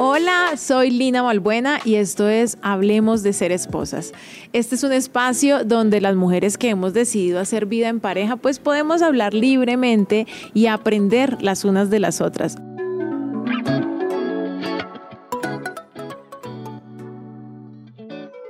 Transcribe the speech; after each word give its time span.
Hola, 0.00 0.56
soy 0.56 0.90
Lina 0.90 1.24
Malbuena 1.24 1.80
y 1.84 1.96
esto 1.96 2.28
es 2.28 2.56
Hablemos 2.62 3.24
de 3.24 3.32
ser 3.32 3.50
esposas. 3.50 4.12
Este 4.52 4.76
es 4.76 4.84
un 4.84 4.92
espacio 4.92 5.64
donde 5.64 6.00
las 6.00 6.14
mujeres 6.14 6.56
que 6.56 6.68
hemos 6.68 6.94
decidido 6.94 7.40
hacer 7.40 7.66
vida 7.66 7.88
en 7.88 7.98
pareja 7.98 8.36
pues 8.36 8.60
podemos 8.60 9.02
hablar 9.02 9.34
libremente 9.34 10.28
y 10.54 10.66
aprender 10.66 11.42
las 11.42 11.64
unas 11.64 11.90
de 11.90 11.98
las 11.98 12.20
otras. 12.20 12.58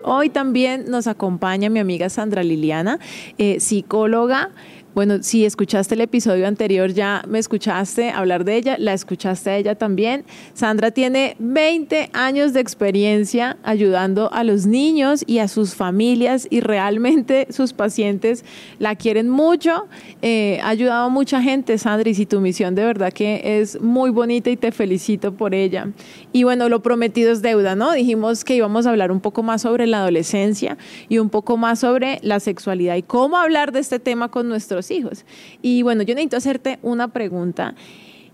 Hoy 0.02 0.28
también 0.28 0.84
nos 0.90 1.06
acompaña 1.06 1.70
mi 1.70 1.78
amiga 1.78 2.10
Sandra 2.10 2.42
Liliana, 2.42 2.98
eh, 3.38 3.58
psicóloga 3.58 4.50
bueno, 4.98 5.22
si 5.22 5.44
escuchaste 5.44 5.94
el 5.94 6.00
episodio 6.00 6.48
anterior, 6.48 6.92
ya 6.92 7.22
me 7.28 7.38
escuchaste 7.38 8.10
hablar 8.10 8.44
de 8.44 8.56
ella, 8.56 8.76
la 8.80 8.94
escuchaste 8.94 9.48
a 9.48 9.56
ella 9.56 9.76
también. 9.76 10.24
Sandra 10.54 10.90
tiene 10.90 11.36
20 11.38 12.10
años 12.14 12.52
de 12.52 12.58
experiencia 12.58 13.58
ayudando 13.62 14.28
a 14.32 14.42
los 14.42 14.66
niños 14.66 15.22
y 15.24 15.38
a 15.38 15.46
sus 15.46 15.76
familias 15.76 16.48
y 16.50 16.58
realmente 16.58 17.46
sus 17.52 17.74
pacientes 17.74 18.44
la 18.80 18.96
quieren 18.96 19.28
mucho. 19.28 19.86
Eh, 20.20 20.58
ha 20.64 20.70
ayudado 20.70 21.04
a 21.04 21.08
mucha 21.10 21.40
gente, 21.42 21.78
Sandra, 21.78 22.10
y 22.10 22.14
si 22.14 22.26
tu 22.26 22.40
misión 22.40 22.74
de 22.74 22.82
verdad 22.82 23.12
que 23.12 23.60
es 23.60 23.80
muy 23.80 24.10
bonita 24.10 24.50
y 24.50 24.56
te 24.56 24.72
felicito 24.72 25.32
por 25.32 25.54
ella. 25.54 25.92
Y 26.32 26.42
bueno, 26.42 26.68
lo 26.68 26.82
prometido 26.82 27.30
es 27.30 27.40
deuda, 27.40 27.76
¿no? 27.76 27.92
Dijimos 27.92 28.44
que 28.44 28.56
íbamos 28.56 28.84
a 28.84 28.90
hablar 28.90 29.12
un 29.12 29.20
poco 29.20 29.44
más 29.44 29.62
sobre 29.62 29.86
la 29.86 29.98
adolescencia 29.98 30.76
y 31.08 31.18
un 31.18 31.30
poco 31.30 31.56
más 31.56 31.78
sobre 31.78 32.18
la 32.22 32.40
sexualidad 32.40 32.96
y 32.96 33.04
cómo 33.04 33.36
hablar 33.36 33.70
de 33.70 33.78
este 33.78 34.00
tema 34.00 34.28
con 34.32 34.48
nuestros 34.48 34.87
hijos. 34.90 35.24
Y 35.62 35.82
bueno, 35.82 36.02
yo 36.02 36.14
necesito 36.14 36.36
hacerte 36.36 36.78
una 36.82 37.08
pregunta 37.08 37.74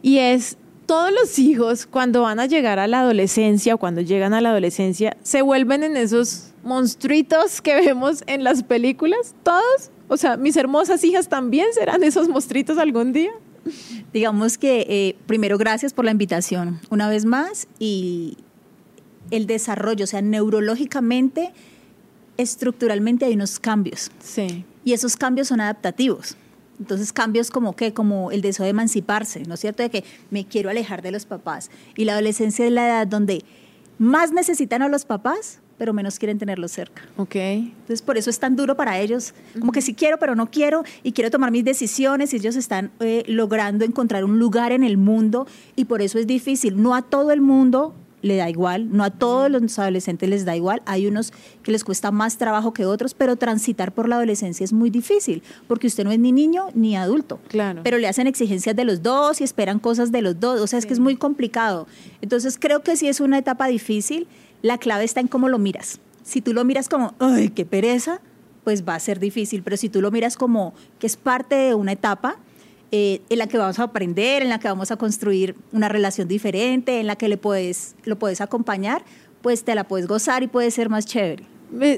y 0.02 0.18
es, 0.18 0.58
todos 0.86 1.10
los 1.12 1.38
hijos 1.38 1.86
cuando 1.86 2.22
van 2.22 2.40
a 2.40 2.46
llegar 2.46 2.78
a 2.78 2.86
la 2.86 3.00
adolescencia 3.00 3.74
o 3.74 3.78
cuando 3.78 4.00
llegan 4.00 4.34
a 4.34 4.40
la 4.40 4.50
adolescencia 4.50 5.16
se 5.22 5.42
vuelven 5.42 5.82
en 5.82 5.96
esos 5.96 6.52
monstruitos 6.62 7.62
que 7.62 7.74
vemos 7.80 8.22
en 8.26 8.44
las 8.44 8.62
películas, 8.62 9.34
todos. 9.42 9.90
O 10.08 10.16
sea, 10.16 10.36
mis 10.36 10.56
hermosas 10.56 11.02
hijas 11.04 11.28
también 11.28 11.66
serán 11.72 12.02
esos 12.02 12.28
monstruitos 12.28 12.78
algún 12.78 13.12
día. 13.12 13.32
Digamos 14.12 14.58
que 14.58 14.86
eh, 14.88 15.16
primero 15.26 15.56
gracias 15.56 15.94
por 15.94 16.04
la 16.04 16.10
invitación 16.10 16.80
una 16.90 17.08
vez 17.08 17.24
más 17.24 17.66
y 17.78 18.36
el 19.30 19.46
desarrollo, 19.46 20.04
o 20.04 20.06
sea, 20.06 20.20
neurológicamente, 20.20 21.52
estructuralmente 22.36 23.24
hay 23.24 23.34
unos 23.34 23.58
cambios. 23.58 24.10
Sí. 24.20 24.66
Y 24.84 24.92
esos 24.92 25.16
cambios 25.16 25.48
son 25.48 25.62
adaptativos. 25.62 26.36
Entonces 26.78 27.12
cambios 27.12 27.50
como 27.50 27.76
que, 27.76 27.92
como 27.92 28.30
el 28.30 28.40
deseo 28.40 28.64
de 28.64 28.70
emanciparse, 28.70 29.44
¿no 29.44 29.54
es 29.54 29.60
cierto? 29.60 29.82
De 29.82 29.90
que 29.90 30.04
me 30.30 30.46
quiero 30.46 30.70
alejar 30.70 31.02
de 31.02 31.10
los 31.10 31.26
papás. 31.26 31.70
Y 31.96 32.04
la 32.04 32.12
adolescencia 32.12 32.66
es 32.66 32.72
la 32.72 32.86
edad 32.86 33.06
donde 33.06 33.44
más 33.98 34.32
necesitan 34.32 34.82
a 34.82 34.88
los 34.88 35.04
papás, 35.04 35.60
pero 35.78 35.92
menos 35.92 36.18
quieren 36.18 36.38
tenerlos 36.38 36.72
cerca. 36.72 37.02
Ok. 37.16 37.36
Entonces 37.36 38.02
por 38.02 38.16
eso 38.16 38.30
es 38.30 38.38
tan 38.38 38.56
duro 38.56 38.76
para 38.76 38.98
ellos, 39.00 39.34
como 39.58 39.72
que 39.72 39.82
sí 39.82 39.94
quiero, 39.94 40.18
pero 40.18 40.34
no 40.34 40.50
quiero, 40.50 40.84
y 41.02 41.12
quiero 41.12 41.30
tomar 41.30 41.50
mis 41.50 41.64
decisiones, 41.64 42.32
y 42.32 42.36
ellos 42.36 42.56
están 42.56 42.90
eh, 43.00 43.24
logrando 43.26 43.84
encontrar 43.84 44.24
un 44.24 44.38
lugar 44.38 44.72
en 44.72 44.84
el 44.84 44.96
mundo, 44.96 45.46
y 45.76 45.86
por 45.86 46.02
eso 46.02 46.18
es 46.18 46.26
difícil. 46.26 46.80
No 46.80 46.94
a 46.94 47.02
todo 47.02 47.32
el 47.32 47.40
mundo 47.40 47.94
le 48.24 48.36
da 48.36 48.48
igual, 48.48 48.88
no 48.90 49.04
a 49.04 49.10
todos 49.10 49.50
los 49.50 49.78
adolescentes 49.78 50.28
les 50.28 50.44
da 50.44 50.56
igual, 50.56 50.80
hay 50.86 51.06
unos 51.06 51.32
que 51.62 51.70
les 51.70 51.84
cuesta 51.84 52.10
más 52.10 52.38
trabajo 52.38 52.72
que 52.72 52.86
otros, 52.86 53.12
pero 53.14 53.36
transitar 53.36 53.92
por 53.92 54.08
la 54.08 54.16
adolescencia 54.16 54.64
es 54.64 54.72
muy 54.72 54.88
difícil, 54.90 55.42
porque 55.68 55.86
usted 55.86 56.04
no 56.04 56.10
es 56.10 56.18
ni 56.18 56.32
niño 56.32 56.68
ni 56.74 56.96
adulto, 56.96 57.38
Claro. 57.48 57.82
pero 57.84 57.98
le 57.98 58.08
hacen 58.08 58.26
exigencias 58.26 58.74
de 58.74 58.84
los 58.84 59.02
dos 59.02 59.40
y 59.40 59.44
esperan 59.44 59.78
cosas 59.78 60.10
de 60.10 60.22
los 60.22 60.40
dos, 60.40 60.60
o 60.60 60.66
sea, 60.66 60.78
es 60.78 60.86
que 60.86 60.94
es 60.94 61.00
muy 61.00 61.16
complicado. 61.16 61.86
Entonces 62.22 62.56
creo 62.58 62.82
que 62.82 62.96
sí 62.96 63.08
es 63.08 63.20
una 63.20 63.36
etapa 63.38 63.66
difícil, 63.66 64.26
la 64.62 64.78
clave 64.78 65.04
está 65.04 65.20
en 65.20 65.28
cómo 65.28 65.48
lo 65.50 65.58
miras. 65.58 66.00
Si 66.22 66.40
tú 66.40 66.54
lo 66.54 66.64
miras 66.64 66.88
como, 66.88 67.14
ay, 67.18 67.50
qué 67.50 67.66
pereza, 67.66 68.20
pues 68.64 68.82
va 68.88 68.94
a 68.94 69.00
ser 69.00 69.18
difícil, 69.18 69.62
pero 69.62 69.76
si 69.76 69.90
tú 69.90 70.00
lo 70.00 70.10
miras 70.10 70.38
como 70.38 70.72
que 70.98 71.06
es 71.06 71.18
parte 71.18 71.54
de 71.54 71.74
una 71.74 71.92
etapa, 71.92 72.36
eh, 72.96 73.22
en 73.28 73.38
la 73.38 73.48
que 73.48 73.58
vamos 73.58 73.80
a 73.80 73.82
aprender, 73.82 74.42
en 74.42 74.50
la 74.50 74.60
que 74.60 74.68
vamos 74.68 74.92
a 74.92 74.96
construir 74.96 75.56
una 75.72 75.88
relación 75.88 76.28
diferente, 76.28 77.00
en 77.00 77.08
la 77.08 77.16
que 77.16 77.26
le 77.26 77.36
puedes, 77.36 77.96
lo 78.04 78.20
puedes 78.20 78.40
acompañar, 78.40 79.02
pues 79.42 79.64
te 79.64 79.74
la 79.74 79.82
puedes 79.82 80.06
gozar 80.06 80.44
y 80.44 80.46
puede 80.46 80.70
ser 80.70 80.90
más 80.90 81.04
chévere. 81.04 81.42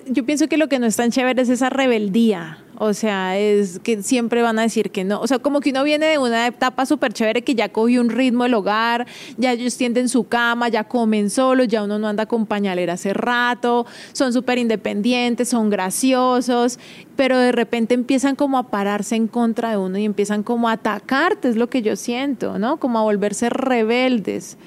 Yo 0.06 0.24
pienso 0.24 0.48
que 0.48 0.56
lo 0.56 0.70
que 0.70 0.78
no 0.78 0.86
es 0.86 0.96
tan 0.96 1.10
chévere 1.10 1.42
es 1.42 1.50
esa 1.50 1.68
rebeldía. 1.68 2.64
O 2.78 2.92
sea, 2.92 3.38
es 3.38 3.78
que 3.78 4.02
siempre 4.02 4.42
van 4.42 4.58
a 4.58 4.62
decir 4.62 4.90
que 4.90 5.04
no. 5.04 5.20
O 5.20 5.26
sea, 5.26 5.38
como 5.38 5.60
que 5.60 5.70
uno 5.70 5.82
viene 5.82 6.06
de 6.06 6.18
una 6.18 6.46
etapa 6.46 6.86
súper 6.86 7.12
chévere 7.12 7.42
que 7.42 7.54
ya 7.54 7.70
cogió 7.70 8.00
un 8.00 8.10
ritmo 8.10 8.44
del 8.44 8.54
hogar, 8.54 9.06
ya 9.36 9.52
ellos 9.52 9.76
tienden 9.76 10.08
su 10.08 10.28
cama, 10.28 10.68
ya 10.68 10.84
comen 10.84 11.30
solos, 11.30 11.68
ya 11.68 11.82
uno 11.82 11.98
no 11.98 12.08
anda 12.08 12.26
con 12.26 12.46
pañalera 12.46 12.94
hace 12.94 13.14
rato, 13.14 13.86
son 14.12 14.32
súper 14.32 14.58
independientes, 14.58 15.48
son 15.48 15.70
graciosos, 15.70 16.78
pero 17.16 17.38
de 17.38 17.52
repente 17.52 17.94
empiezan 17.94 18.36
como 18.36 18.58
a 18.58 18.68
pararse 18.68 19.16
en 19.16 19.26
contra 19.26 19.70
de 19.70 19.76
uno 19.78 19.98
y 19.98 20.04
empiezan 20.04 20.42
como 20.42 20.68
a 20.68 20.72
atacarte, 20.72 21.48
es 21.48 21.56
lo 21.56 21.68
que 21.70 21.82
yo 21.82 21.96
siento, 21.96 22.58
¿no? 22.58 22.76
Como 22.76 22.98
a 22.98 23.02
volverse 23.02 23.48
rebeldes. 23.48 24.58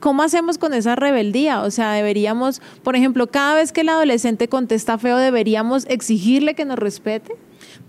¿Cómo 0.00 0.22
hacemos 0.22 0.56
con 0.56 0.72
esa 0.72 0.96
rebeldía? 0.96 1.62
O 1.62 1.70
sea, 1.70 1.92
deberíamos, 1.92 2.62
por 2.82 2.96
ejemplo, 2.96 3.26
cada 3.26 3.54
vez 3.54 3.70
que 3.70 3.82
el 3.82 3.90
adolescente 3.90 4.48
contesta 4.48 4.96
feo, 4.96 5.18
deberíamos 5.18 5.84
exigirle 5.86 6.54
que 6.54 6.64
nos 6.64 6.78
respete. 6.78 7.36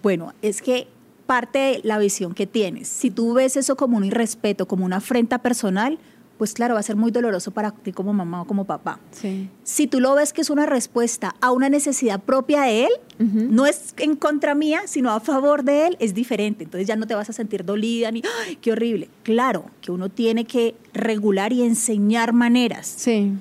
Bueno, 0.04 0.34
es 0.42 0.62
que 0.62 0.88
parte 1.26 1.60
de 1.60 1.82
la 1.84 1.98
visión 1.98 2.34
que 2.34 2.46
tienes, 2.46 2.90
si 2.90 3.10
tú 3.10 3.34
ves 3.34 3.56
eso 3.56 3.78
como 3.78 3.96
un 3.96 4.04
irrespeto, 4.04 4.68
como 4.68 4.84
una 4.84 4.98
afrenta 4.98 5.38
personal, 5.38 5.98
pues 6.42 6.56
claro, 6.56 6.74
va 6.74 6.80
a 6.80 6.84
ser 6.84 6.96
muy 6.96 7.12
doloroso 7.12 7.52
para 7.52 7.70
ti 7.70 7.92
como 7.92 8.14
mamá 8.14 8.42
o 8.42 8.48
como 8.48 8.66
papá. 8.66 9.00
Sí. 9.12 9.48
Si 9.62 9.86
tú 9.86 10.00
lo 10.00 10.16
ves 10.16 10.34
que 10.34 10.42
es 10.42 10.50
una 10.50 10.66
respuesta 10.66 11.36
a 11.40 11.52
una 11.52 11.70
necesidad 11.70 12.20
propia 12.20 12.64
de 12.64 12.86
él, 12.86 12.92
no 13.20 13.68
es 13.68 13.94
en 13.98 14.16
contra 14.16 14.56
mía, 14.56 14.82
sino 14.88 15.12
a 15.12 15.20
favor 15.20 15.64
de 15.64 15.86
él, 15.86 15.98
es 16.00 16.16
diferente. 16.16 16.64
Entonces 16.64 16.88
ya 16.88 16.96
no 16.96 17.06
te 17.06 17.14
vas 17.14 17.30
a 17.30 17.34
sentir 17.34 17.64
dolida 17.64 18.10
ni, 18.10 18.24
¡ay, 18.44 18.56
qué 18.56 18.72
horrible! 18.72 19.08
Claro 19.22 19.66
que 19.82 19.92
uno 19.92 20.10
tiene 20.10 20.46
que 20.46 20.74
regular 20.96 21.54
y 21.54 21.62
enseñar 21.62 22.34
maneras. 22.34 22.92
Sí. 22.98 23.34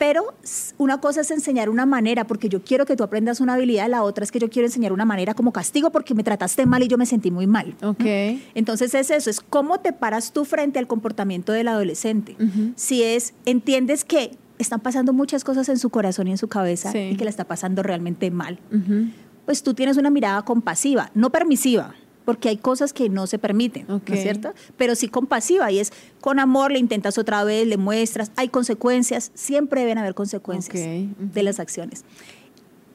Pero 0.00 0.32
una 0.78 0.98
cosa 0.98 1.20
es 1.20 1.30
enseñar 1.30 1.68
una 1.68 1.84
manera 1.84 2.26
porque 2.26 2.48
yo 2.48 2.64
quiero 2.64 2.86
que 2.86 2.96
tú 2.96 3.04
aprendas 3.04 3.38
una 3.38 3.52
habilidad, 3.52 3.86
la 3.90 4.02
otra 4.02 4.24
es 4.24 4.32
que 4.32 4.38
yo 4.38 4.48
quiero 4.48 4.66
enseñar 4.66 4.94
una 4.94 5.04
manera 5.04 5.34
como 5.34 5.52
castigo 5.52 5.90
porque 5.92 6.14
me 6.14 6.24
trataste 6.24 6.64
mal 6.64 6.82
y 6.82 6.88
yo 6.88 6.96
me 6.96 7.04
sentí 7.04 7.30
muy 7.30 7.46
mal. 7.46 7.74
Ok. 7.82 8.00
Entonces 8.54 8.94
es 8.94 9.10
eso, 9.10 9.28
es 9.28 9.42
cómo 9.42 9.80
te 9.80 9.92
paras 9.92 10.32
tú 10.32 10.46
frente 10.46 10.78
al 10.78 10.86
comportamiento 10.86 11.52
del 11.52 11.68
adolescente. 11.68 12.34
Si 12.76 13.02
es, 13.02 13.34
entiendes 13.44 14.06
que 14.06 14.30
están 14.58 14.80
pasando 14.80 15.12
muchas 15.12 15.44
cosas 15.44 15.68
en 15.68 15.78
su 15.78 15.90
corazón 15.90 16.28
y 16.28 16.30
en 16.30 16.38
su 16.38 16.48
cabeza 16.48 16.90
Sí. 16.92 16.98
y 17.12 17.16
que 17.16 17.24
la 17.24 17.30
está 17.30 17.44
pasando 17.44 17.82
realmente 17.82 18.30
mal, 18.30 18.58
pues 19.44 19.62
tú 19.62 19.74
tienes 19.74 19.98
una 19.98 20.08
mirada 20.08 20.42
compasiva, 20.46 21.10
no 21.14 21.28
permisiva, 21.28 21.94
porque 22.24 22.48
hay 22.48 22.56
cosas 22.58 22.92
que 22.92 23.08
no 23.08 23.26
se 23.26 23.38
permiten, 23.38 23.86
¿no 23.88 23.96
Ok. 23.96 24.10
es 24.10 24.22
cierto? 24.22 24.52
Pero 24.76 24.94
sí 24.94 25.08
compasiva 25.08 25.70
y 25.72 25.78
es 25.78 25.92
con 26.20 26.38
amor, 26.38 26.70
le 26.72 26.78
intentas 26.78 27.18
otra 27.18 27.42
vez, 27.44 27.66
le 27.66 27.76
muestras, 27.76 28.30
hay 28.36 28.48
consecuencias, 28.48 29.30
siempre 29.34 29.80
deben 29.80 29.98
haber 29.98 30.14
consecuencias 30.14 30.76
Ok, 30.76 31.10
ujú. 31.20 31.32
de 31.34 31.42
las 31.42 31.60
acciones. 31.60 32.04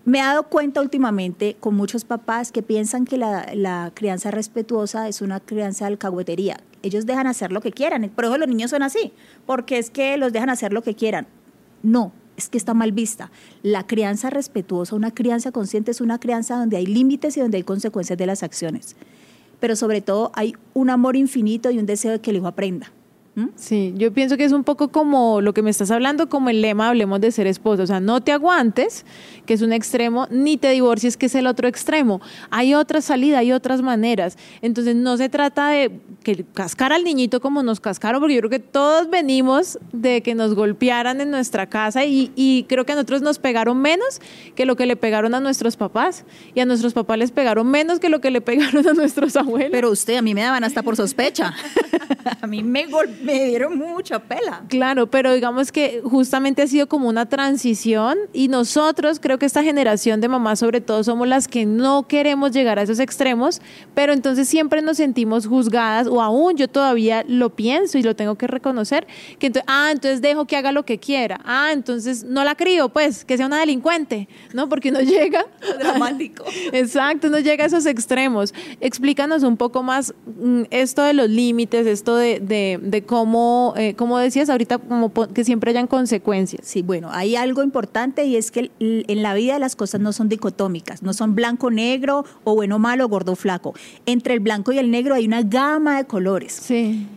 Me 0.05 0.19
he 0.19 0.21
dado 0.21 0.43
cuenta 0.43 0.81
últimamente 0.81 1.55
con 1.59 1.73
muchos 1.75 2.05
papás 2.05 2.51
que 2.51 2.61
piensan 2.61 3.05
que 3.05 3.17
la, 3.17 3.49
la 3.55 3.91
crianza 3.95 4.29
respetuosa 4.29 5.07
es 5.07 5.21
una 5.21 5.39
crianza 5.39 5.85
de 5.85 5.93
alcahuetería. 5.93 6.57
Ellos 6.83 7.07
dejan 7.07 7.25
hacer 7.25 7.51
lo 7.51 7.59
que 7.59 7.71
quieran. 7.71 8.07
Por 8.15 8.25
eso 8.25 8.37
los 8.37 8.47
niños 8.47 8.69
son 8.69 8.83
así, 8.83 9.13
porque 9.47 9.79
es 9.79 9.89
que 9.89 10.17
los 10.17 10.31
dejan 10.31 10.51
hacer 10.51 10.73
lo 10.73 10.83
que 10.83 10.93
quieran. 10.93 11.25
No, 11.81 12.11
es 12.37 12.49
que 12.49 12.59
está 12.59 12.75
mal 12.75 12.91
vista. 12.91 13.31
La 13.63 13.87
crianza 13.87 14.29
respetuosa, 14.29 14.95
una 14.95 15.09
crianza 15.09 15.51
consciente, 15.51 15.89
es 15.89 16.01
una 16.01 16.19
crianza 16.19 16.55
donde 16.59 16.77
hay 16.77 16.85
límites 16.85 17.35
y 17.37 17.39
donde 17.39 17.57
hay 17.57 17.63
consecuencias 17.63 18.19
de 18.19 18.27
las 18.27 18.43
acciones. 18.43 18.95
Pero 19.59 19.75
sobre 19.75 20.01
todo 20.01 20.31
hay 20.33 20.55
un 20.73 20.89
amor 20.89 21.15
infinito 21.15 21.71
y 21.71 21.79
un 21.79 21.85
deseo 21.85 22.11
de 22.11 22.21
que 22.21 22.31
el 22.31 22.37
hijo 22.37 22.47
aprenda. 22.47 22.91
¿Mm? 23.35 23.47
Sí, 23.55 23.93
yo 23.97 24.13
pienso 24.13 24.37
que 24.37 24.45
es 24.45 24.53
un 24.53 24.63
poco 24.63 24.89
como 24.89 25.41
lo 25.41 25.53
que 25.53 25.61
me 25.61 25.69
estás 25.69 25.91
hablando, 25.91 26.29
como 26.29 26.49
el 26.49 26.61
lema 26.61 26.87
hablemos 26.87 27.19
de 27.19 27.31
ser 27.31 27.47
esposo. 27.47 27.83
O 27.83 27.87
sea, 27.87 27.99
no 27.99 28.21
te 28.21 28.31
aguantes, 28.31 29.05
que 29.45 29.53
es 29.53 29.61
un 29.61 29.73
extremo, 29.73 30.27
ni 30.31 30.55
te 30.55 30.69
divorcies, 30.69 31.17
que 31.17 31.25
es 31.25 31.35
el 31.35 31.45
otro 31.45 31.67
extremo. 31.67 32.21
Hay 32.49 32.73
otra 32.75 33.01
salida, 33.01 33.39
hay 33.39 33.51
otras 33.51 33.81
maneras. 33.81 34.37
Entonces, 34.61 34.95
no 34.95 35.17
se 35.17 35.27
trata 35.27 35.67
de 35.69 35.99
que 36.23 36.45
cascar 36.53 36.93
al 36.93 37.03
niñito 37.03 37.41
como 37.41 37.61
nos 37.61 37.81
cascaron, 37.81 38.21
porque 38.21 38.35
yo 38.35 38.39
creo 38.39 38.49
que 38.49 38.59
todos 38.59 39.09
venimos 39.09 39.79
de 39.91 40.21
que 40.23 40.33
nos 40.33 40.55
golpearan 40.55 41.19
en 41.19 41.29
nuestra 41.29 41.67
casa 41.67 42.05
y, 42.05 42.31
y 42.35 42.63
creo 42.69 42.85
que 42.85 42.93
a 42.93 42.95
nosotros 42.95 43.21
nos 43.21 43.37
pegaron 43.37 43.79
menos 43.81 44.21
que 44.55 44.65
lo 44.65 44.77
que 44.77 44.85
le 44.85 44.95
pegaron 44.95 45.35
a 45.35 45.41
nuestros 45.41 45.75
papás. 45.75 46.23
Y 46.53 46.61
a 46.61 46.65
nuestros 46.65 46.93
papás 46.93 47.17
les 47.17 47.31
pegaron 47.31 47.67
menos 47.69 47.99
que 47.99 48.07
lo 48.07 48.21
que 48.21 48.31
le 48.31 48.39
pegaron 48.49 48.87
a 48.87 48.93
nuestros 48.93 49.35
abuelos. 49.35 49.71
Pero 49.71 49.91
usted, 49.91 50.15
a 50.15 50.21
mí 50.21 50.33
me 50.33 50.41
daban 50.41 50.63
hasta 50.63 50.81
por 50.83 50.95
sospecha. 50.95 51.53
a 52.41 52.47
mí 52.47 52.63
me, 52.63 52.85
gol- 52.87 53.09
me 53.35 53.45
dieron 53.45 53.77
mucha 53.77 54.19
pela. 54.19 54.63
Claro, 54.69 55.07
pero 55.07 55.33
digamos 55.33 55.71
que 55.71 56.01
justamente 56.03 56.61
ha 56.61 56.67
sido 56.67 56.87
como 56.87 57.09
una 57.09 57.25
transición 57.25 58.17
y 58.33 58.47
nosotros, 58.47 59.19
creo 59.19 59.39
que 59.39 59.45
esta 59.45 59.63
generación 59.63 60.21
de 60.21 60.27
mamás 60.27 60.59
sobre 60.59 60.79
todo 60.81 61.03
somos 61.03 61.27
las 61.27 61.47
que 61.47 61.65
no 61.65 62.07
queremos 62.07 62.51
llegar 62.51 62.79
a 62.79 62.83
esos 62.83 62.99
extremos, 62.99 63.61
pero 63.93 64.13
entonces 64.13 64.47
siempre 64.47 64.81
nos 64.81 64.97
sentimos 64.97 65.47
juzgadas 65.47 66.07
o 66.07 66.21
aún 66.21 66.55
yo 66.55 66.67
todavía 66.67 67.25
lo 67.27 67.49
pienso 67.49 67.97
y 67.97 68.03
lo 68.03 68.15
tengo 68.15 68.35
que 68.35 68.47
reconocer, 68.47 69.07
que 69.39 69.47
entonces, 69.47 69.65
ah, 69.67 69.89
entonces 69.91 70.21
dejo 70.21 70.45
que 70.45 70.55
haga 70.55 70.71
lo 70.71 70.85
que 70.85 70.99
quiera, 70.99 71.41
ah, 71.45 71.71
entonces 71.73 72.23
no 72.23 72.43
la 72.43 72.55
crío, 72.55 72.89
pues, 72.89 73.25
que 73.25 73.37
sea 73.37 73.47
una 73.47 73.59
delincuente, 73.59 74.27
¿no? 74.53 74.69
Porque 74.69 74.89
uno 74.89 74.99
llega... 75.01 75.45
Dramático. 75.79 76.45
Exacto, 76.71 77.27
uno 77.27 77.39
llega 77.39 77.63
a 77.63 77.67
esos 77.67 77.85
extremos. 77.85 78.53
Explícanos 78.81 79.43
un 79.43 79.57
poco 79.57 79.83
más 79.83 80.13
mm, 80.39 80.63
esto 80.69 81.01
de 81.03 81.13
los 81.13 81.29
límites, 81.29 81.87
esto 81.87 82.15
de, 82.15 82.39
de, 82.39 82.79
de 82.81 83.03
cómo, 83.03 83.14
eh, 83.77 83.93
como 83.95 84.17
decías 84.17 84.49
ahorita, 84.49 84.79
como 84.79 85.11
que 85.11 85.43
siempre 85.43 85.71
hayan 85.71 85.87
consecuencias. 85.87 86.65
Sí, 86.65 86.81
bueno, 86.81 87.09
hay 87.11 87.35
algo 87.35 87.63
importante 87.63 88.25
y 88.25 88.35
es 88.35 88.51
que 88.51 88.71
en 88.79 89.23
la 89.23 89.33
vida 89.33 89.59
las 89.59 89.75
cosas 89.75 90.01
no 90.01 90.13
son 90.13 90.29
dicotómicas, 90.29 91.03
no 91.03 91.13
son 91.13 91.35
blanco-negro 91.35 92.25
o 92.43 92.55
bueno-malo, 92.55 93.07
gordo-flaco. 93.07 93.73
Entre 94.05 94.33
el 94.33 94.39
blanco 94.39 94.71
y 94.71 94.79
el 94.79 94.91
negro 94.91 95.15
hay 95.15 95.25
una 95.25 95.41
gama 95.41 95.97
de 95.97 96.05
colores. 96.05 96.53
Sí. 96.53 97.07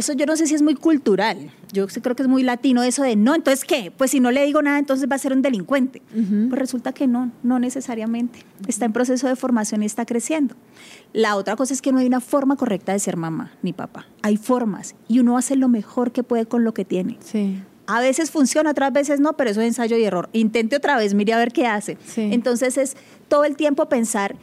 Eso 0.00 0.14
yo 0.14 0.24
no 0.24 0.34
sé 0.34 0.46
si 0.46 0.54
es 0.54 0.62
muy 0.62 0.76
cultural. 0.76 1.50
Yo 1.74 1.86
creo 1.86 2.16
que 2.16 2.22
es 2.22 2.28
muy 2.28 2.42
latino 2.42 2.82
eso 2.82 3.02
de 3.02 3.16
no, 3.16 3.34
entonces 3.34 3.66
qué? 3.66 3.92
Pues 3.94 4.12
si 4.12 4.18
no 4.18 4.30
le 4.30 4.46
digo 4.46 4.62
nada, 4.62 4.78
entonces 4.78 5.06
va 5.10 5.16
a 5.16 5.18
ser 5.18 5.34
un 5.34 5.42
delincuente. 5.42 6.00
Pues 6.10 6.58
resulta 6.58 6.94
que 6.94 7.06
no, 7.06 7.30
no 7.42 7.58
necesariamente. 7.58 8.38
Está 8.66 8.86
en 8.86 8.94
proceso 8.94 9.28
de 9.28 9.36
formación 9.36 9.82
y 9.82 9.86
está 9.86 10.06
creciendo. 10.06 10.54
La 11.12 11.36
otra 11.36 11.54
cosa 11.54 11.74
es 11.74 11.82
que 11.82 11.92
no 11.92 11.98
hay 11.98 12.06
una 12.06 12.22
forma 12.22 12.56
correcta 12.56 12.94
de 12.94 12.98
ser 12.98 13.18
mamá 13.18 13.52
ni 13.60 13.74
papá. 13.74 14.06
Hay 14.22 14.38
formas 14.38 14.94
y 15.06 15.18
uno 15.18 15.36
hace 15.36 15.54
lo 15.54 15.68
mejor 15.68 16.12
que 16.12 16.22
puede 16.22 16.46
con 16.46 16.64
lo 16.64 16.72
que 16.72 16.86
tiene. 16.86 17.18
Sí. 17.22 17.62
A 17.86 18.00
veces 18.00 18.30
funciona, 18.30 18.70
otras 18.70 18.94
veces 18.94 19.20
no, 19.20 19.34
pero 19.34 19.50
eso 19.50 19.60
es 19.60 19.66
ensayo 19.66 19.98
y 19.98 20.04
error. 20.04 20.30
Intente 20.32 20.76
otra 20.76 20.96
vez, 20.96 21.12
mire 21.12 21.34
a 21.34 21.36
ver 21.36 21.52
qué 21.52 21.66
hace. 21.66 21.98
Sí. 22.06 22.30
Entonces 22.32 22.78
es 22.78 22.96
todo 23.28 23.44
el 23.44 23.54
tiempo 23.54 23.86
pensar, 23.90 24.36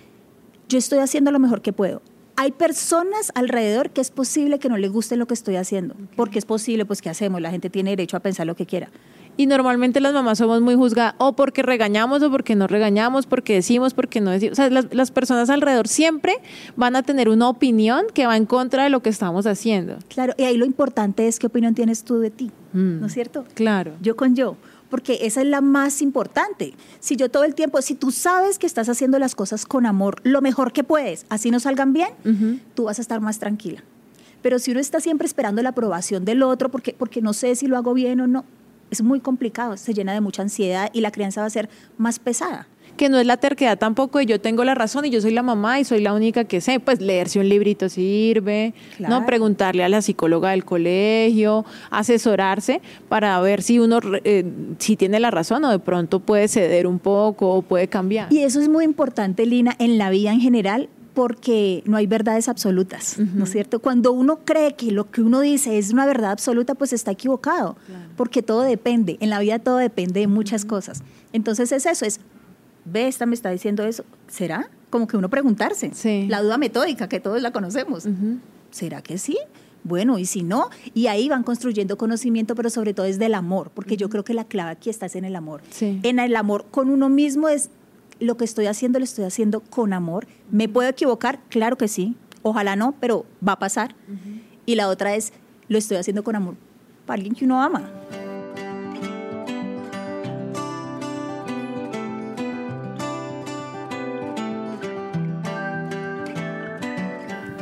yo 0.69 0.77
estoy 0.77 0.99
haciendo 0.99 1.31
lo 1.31 1.39
mejor 1.39 1.63
que 1.63 1.73
puedo. 1.73 2.03
Hay 2.39 2.51
personas 2.51 3.31
alrededor 3.33 3.89
que 3.89 3.99
es 3.99 4.11
posible 4.11 4.59
que 4.59 4.69
no 4.69 4.77
les 4.77 4.91
guste 4.91 5.17
lo 5.17 5.25
que 5.25 5.33
estoy 5.33 5.55
haciendo, 5.55 5.95
porque 6.15 6.37
es 6.37 6.45
posible, 6.45 6.85
pues, 6.85 7.01
¿qué 7.01 7.09
hacemos? 7.09 7.41
La 7.41 7.49
gente 7.49 7.69
tiene 7.71 7.89
derecho 7.89 8.15
a 8.15 8.19
pensar 8.19 8.45
lo 8.45 8.55
que 8.55 8.65
quiera. 8.67 8.89
Y 9.37 9.45
normalmente 9.45 9.99
las 9.99 10.13
mamás 10.13 10.37
somos 10.39 10.61
muy 10.61 10.75
juzgadas, 10.75 11.15
o 11.17 11.35
porque 11.35 11.61
regañamos, 11.63 12.21
o 12.23 12.31
porque 12.31 12.55
no 12.55 12.67
regañamos, 12.67 13.25
porque 13.27 13.53
decimos, 13.55 13.93
porque 13.93 14.21
no 14.21 14.31
decimos. 14.31 14.53
O 14.53 14.55
sea, 14.55 14.69
las, 14.69 14.93
las 14.93 15.11
personas 15.11 15.49
alrededor 15.49 15.87
siempre 15.87 16.33
van 16.75 16.95
a 16.95 17.03
tener 17.03 17.27
una 17.29 17.49
opinión 17.49 18.05
que 18.13 18.25
va 18.27 18.37
en 18.37 18.45
contra 18.45 18.83
de 18.83 18.89
lo 18.89 19.01
que 19.01 19.09
estamos 19.09 19.45
haciendo. 19.45 19.97
Claro, 20.07 20.33
y 20.37 20.43
ahí 20.43 20.57
lo 20.57 20.65
importante 20.65 21.27
es 21.27 21.37
qué 21.39 21.47
opinión 21.47 21.73
tienes 21.75 22.03
tú 22.03 22.19
de 22.19 22.29
ti, 22.31 22.51
Mm. 22.73 22.99
¿no 22.99 23.07
es 23.07 23.13
cierto? 23.13 23.45
Claro. 23.55 23.93
Yo 24.01 24.15
con 24.15 24.35
yo, 24.35 24.57
porque 24.89 25.19
esa 25.21 25.41
es 25.41 25.47
la 25.47 25.61
más 25.61 26.01
importante. 26.01 26.73
Si 26.99 27.15
yo 27.15 27.29
todo 27.29 27.43
el 27.43 27.55
tiempo, 27.55 27.81
si 27.81 27.95
tú 27.95 28.11
sabes 28.11 28.59
que 28.59 28.67
estás 28.67 28.89
haciendo 28.89 29.19
las 29.19 29.35
cosas 29.35 29.65
con 29.65 29.85
amor, 29.85 30.21
lo 30.23 30.41
mejor 30.41 30.71
que 30.71 30.83
puedes, 30.83 31.25
así 31.29 31.51
no 31.51 31.59
salgan 31.59 31.93
bien, 31.93 32.09
tú 32.73 32.85
vas 32.85 32.99
a 32.99 33.01
estar 33.01 33.21
más 33.21 33.39
tranquila. 33.39 33.83
Pero 34.41 34.59
si 34.59 34.71
uno 34.71 34.79
está 34.79 34.99
siempre 34.99 35.25
esperando 35.25 35.61
la 35.61 35.69
aprobación 35.69 36.23
del 36.23 36.43
otro, 36.43 36.69
porque, 36.69 36.95
porque 36.97 37.21
no 37.21 37.33
sé 37.33 37.55
si 37.55 37.67
lo 37.67 37.77
hago 37.77 37.93
bien 37.93 38.21
o 38.21 38.27
no, 38.27 38.45
es 38.91 39.01
muy 39.01 39.19
complicado, 39.19 39.75
se 39.77 39.93
llena 39.93 40.13
de 40.13 40.21
mucha 40.21 40.41
ansiedad 40.41 40.89
y 40.93 41.01
la 41.01 41.11
crianza 41.11 41.41
va 41.41 41.47
a 41.47 41.49
ser 41.49 41.69
más 41.97 42.19
pesada. 42.19 42.67
Que 42.97 43.07
no 43.09 43.17
es 43.19 43.25
la 43.25 43.37
terquedad 43.37 43.77
tampoco 43.77 44.19
de 44.19 44.25
yo 44.25 44.41
tengo 44.41 44.63
la 44.65 44.75
razón 44.75 45.05
y 45.05 45.09
yo 45.09 45.21
soy 45.21 45.31
la 45.31 45.43
mamá 45.43 45.79
y 45.79 45.85
soy 45.85 46.01
la 46.01 46.13
única 46.13 46.43
que 46.43 46.59
sé, 46.59 46.79
pues 46.79 46.99
leerse 46.99 47.39
un 47.39 47.47
librito 47.47 47.87
sirve, 47.87 48.73
Claro. 48.97 49.19
no 49.19 49.25
preguntarle 49.25 49.83
a 49.83 49.89
la 49.89 50.01
psicóloga 50.01 50.49
del 50.51 50.65
colegio, 50.65 51.63
asesorarse 51.91 52.81
para 53.09 53.39
ver 53.41 53.61
si 53.61 53.79
uno 53.79 53.99
eh, 54.23 54.43
si 54.79 54.95
tiene 54.95 55.19
la 55.19 55.31
razón 55.31 55.63
o 55.65 55.69
de 55.69 55.79
pronto 55.79 56.19
puede 56.19 56.47
ceder 56.47 56.87
un 56.87 56.99
poco 56.99 57.51
o 57.53 57.61
puede 57.61 57.87
cambiar. 57.87 58.31
Y 58.33 58.39
eso 58.39 58.59
es 58.59 58.69
muy 58.69 58.85
importante, 58.85 59.45
Lina, 59.45 59.75
en 59.79 59.97
la 59.97 60.09
vida 60.09 60.31
en 60.31 60.39
general, 60.41 60.89
porque 61.13 61.81
no 61.85 61.97
hay 61.97 62.05
verdades 62.05 62.47
absolutas, 62.47 63.17
¿no 63.17 63.45
es 63.45 63.51
cierto? 63.51 63.79
Cuando 63.79 64.11
uno 64.11 64.39
cree 64.45 64.75
que 64.75 64.91
lo 64.91 65.09
que 65.09 65.21
uno 65.23 65.39
dice 65.41 65.79
es 65.79 65.91
una 65.91 66.05
verdad 66.05 66.29
absoluta, 66.31 66.75
pues 66.75 66.93
está 66.93 67.09
equivocado, 67.11 67.75
porque 68.15 68.43
todo 68.43 68.61
depende, 68.61 69.17
en 69.19 69.31
la 69.31 69.39
vida 69.39 69.57
todo 69.57 69.77
depende 69.77 70.19
de 70.19 70.27
muchas 70.27 70.63
cosas. 70.63 71.01
Entonces 71.33 71.71
es 71.71 71.87
eso, 71.87 72.05
es, 72.05 72.19
ve, 72.91 73.07
esta 73.07 73.25
me 73.25 73.35
está 73.35 73.49
diciendo 73.49 73.83
eso, 73.85 74.03
¿será? 74.27 74.69
Como 74.89 75.07
que 75.07 75.17
uno 75.17 75.29
preguntarse, 75.29 75.91
Sí. 75.93 76.25
la 76.29 76.41
duda 76.41 76.57
metódica, 76.57 77.07
que 77.09 77.19
todos 77.19 77.41
la 77.41 77.51
conocemos. 77.51 78.07
¿Será 78.71 79.01
que 79.01 79.17
sí? 79.17 79.37
Bueno, 79.83 80.17
y 80.19 80.25
si 80.25 80.43
no, 80.43 80.69
y 80.93 81.07
ahí 81.07 81.29
van 81.29 81.43
construyendo 81.43 81.97
conocimiento, 81.97 82.55
pero 82.55 82.69
sobre 82.69 82.93
todo 82.93 83.05
es 83.05 83.19
del 83.19 83.33
amor, 83.35 83.71
porque 83.73 83.95
yo 83.95 84.09
creo 84.09 84.23
que 84.23 84.33
la 84.33 84.43
clave 84.43 84.71
aquí 84.71 84.89
está 84.89 85.05
es 85.05 85.15
en 85.15 85.23
el 85.25 85.35
amor. 85.35 85.61
Sí. 85.69 85.99
En 86.03 86.19
el 86.19 86.35
amor 86.35 86.65
con 86.71 86.89
uno 86.89 87.07
mismo 87.09 87.47
es 87.47 87.69
lo 88.19 88.35
que 88.35 88.43
estoy 88.45 88.65
haciendo, 88.65 88.99
lo 88.99 89.05
estoy 89.05 89.25
haciendo 89.25 89.61
con 89.61 89.93
amor. 89.93 90.27
¿Me 90.51 90.67
puedo 90.67 90.89
equivocar? 90.89 91.39
Claro 91.49 91.77
que 91.77 91.87
sí. 91.87 92.15
Ojalá 92.41 92.75
no, 92.75 92.95
pero 92.99 93.25
va 93.47 93.53
a 93.53 93.59
pasar. 93.59 93.95
Y 94.65 94.75
la 94.75 94.89
otra 94.89 95.15
es, 95.15 95.31
lo 95.69 95.77
estoy 95.77 95.97
haciendo 95.97 96.23
con 96.23 96.35
amor 96.35 96.55
para 97.05 97.15
alguien 97.17 97.35
que 97.35 97.45
uno 97.45 97.61
ama. 97.61 97.89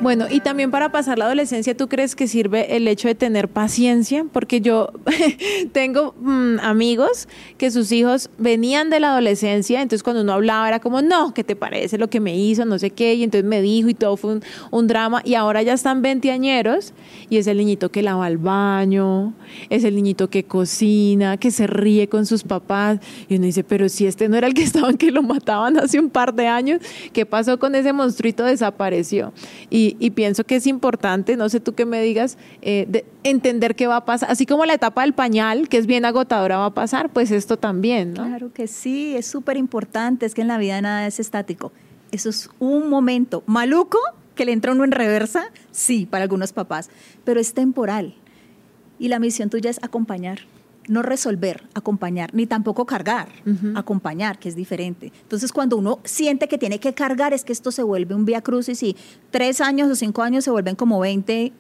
Bueno, 0.05 0.27
y 0.29 0.39
también 0.41 0.69
para 0.69 0.91
pasar 0.91 1.17
la 1.17 1.25
adolescencia, 1.25 1.75
¿tú 1.75 1.87
crees 1.87 2.15
que 2.15 2.27
sirve 2.27 2.75
el 2.77 2.87
hecho 2.87 3.07
de 3.07 3.15
tener 3.15 3.47
paciencia? 3.47 4.23
Porque 4.31 4.61
yo 4.61 4.91
tengo 5.71 6.13
mm, 6.19 6.59
amigos 6.61 7.27
que 7.57 7.71
sus 7.71 7.91
hijos 7.91 8.29
venían 8.37 8.91
de 8.91 8.99
la 8.99 9.13
adolescencia, 9.13 9.81
entonces 9.81 10.03
cuando 10.03 10.21
uno 10.21 10.33
hablaba 10.33 10.67
era 10.67 10.79
como, 10.79 11.01
no, 11.01 11.33
¿qué 11.33 11.43
te 11.43 11.55
parece 11.55 11.97
lo 11.97 12.07
que 12.07 12.19
me 12.19 12.37
hizo? 12.37 12.65
No 12.65 12.77
sé 12.77 12.91
qué, 12.91 13.15
y 13.15 13.23
entonces 13.23 13.49
me 13.49 13.63
dijo 13.63 13.89
y 13.89 13.95
todo 13.95 14.15
fue 14.15 14.41
un, 14.69 14.85
drama, 14.85 15.23
y 15.25 15.33
ahora 15.33 15.63
ya 15.63 15.73
están 15.73 16.03
veinteañeros 16.03 16.93
y 17.31 17.37
es 17.37 17.47
el 17.47 17.57
niñito 17.57 17.89
que 17.89 18.03
lava 18.03 18.27
el 18.27 18.37
baño, 18.37 19.33
es 19.71 19.83
el 19.85 19.95
niñito 19.95 20.29
que 20.29 20.43
cocina, 20.43 21.37
que 21.37 21.49
se 21.49 21.65
ríe 21.65 22.07
con 22.09 22.27
sus 22.27 22.43
papás, 22.43 22.99
y 23.27 23.37
uno 23.37 23.45
dice, 23.45 23.63
pero 23.63 23.89
si 23.89 24.05
este 24.05 24.29
no 24.29 24.37
era 24.37 24.45
el 24.45 24.53
que 24.53 24.61
estaban 24.61 24.97
que 24.97 25.09
lo 25.09 25.23
mataban 25.23 25.79
hace 25.79 25.99
un 25.99 26.11
par 26.11 26.35
de 26.35 26.45
años, 26.45 26.79
¿qué 27.11 27.25
pasó 27.25 27.57
con 27.57 27.73
ese 27.73 27.91
monstruito? 27.91 28.43
Desapareció. 28.43 29.33
Y, 29.71 29.94
y 29.99 30.11
pienso 30.11 30.43
que 30.43 30.55
es 30.55 30.67
importante, 30.67 31.37
no 31.37 31.49
sé 31.49 31.59
tú 31.59 31.73
qué 31.73 31.85
me 31.85 32.01
digas, 32.01 32.37
eh, 32.61 32.85
de 32.87 33.05
entender 33.23 33.75
qué 33.75 33.87
va 33.87 33.97
a 33.97 34.05
pasar. 34.05 34.31
Así 34.31 34.45
como 34.45 34.65
la 34.65 34.73
etapa 34.73 35.01
del 35.01 35.13
pañal, 35.13 35.69
que 35.69 35.77
es 35.77 35.87
bien 35.87 36.05
agotadora, 36.05 36.57
va 36.57 36.65
a 36.67 36.73
pasar, 36.73 37.09
pues 37.09 37.31
esto 37.31 37.57
también. 37.57 38.13
Claro 38.13 38.51
que 38.53 38.67
sí, 38.67 39.15
es 39.15 39.25
súper 39.25 39.57
importante, 39.57 40.25
es 40.25 40.33
que 40.33 40.41
en 40.41 40.47
la 40.47 40.57
vida 40.57 40.79
nada 40.81 41.07
es 41.07 41.19
estático. 41.19 41.71
Eso 42.11 42.29
es 42.29 42.49
un 42.59 42.89
momento 42.89 43.43
maluco 43.45 43.99
que 44.35 44.45
le 44.45 44.51
entra 44.51 44.73
uno 44.73 44.83
en 44.83 44.91
reversa, 44.91 45.45
sí, 45.71 46.05
para 46.05 46.23
algunos 46.23 46.53
papás, 46.53 46.89
pero 47.23 47.39
es 47.39 47.53
temporal. 47.53 48.15
Y 48.99 49.07
la 49.07 49.19
misión 49.19 49.49
tuya 49.49 49.69
es 49.69 49.83
acompañar, 49.83 50.39
no 50.87 51.01
resolver, 51.01 51.63
acompañar, 51.73 52.33
ni 52.33 52.45
tampoco 52.45 52.85
cargar, 52.85 53.27
acompañar, 53.75 54.39
que 54.39 54.49
es 54.49 54.55
diferente. 54.55 55.11
Entonces, 55.21 55.51
cuando 55.51 55.77
uno 55.77 55.99
siente 56.03 56.47
que 56.47 56.57
tiene 56.57 56.79
que 56.79 56.93
cargar, 56.93 57.33
es 57.33 57.43
que 57.43 57.53
esto 57.53 57.71
se 57.71 57.83
vuelve 57.83 58.15
un 58.15 58.25
vía 58.25 58.41
crucis 58.41 58.81
y 58.83 58.95
tres 59.31 59.61
años 59.61 59.89
o 59.89 59.95
cinco 59.95 60.21
años 60.21 60.43
se 60.43 60.51
vuelven 60.51 60.75
como 60.75 60.99
20 60.99 61.53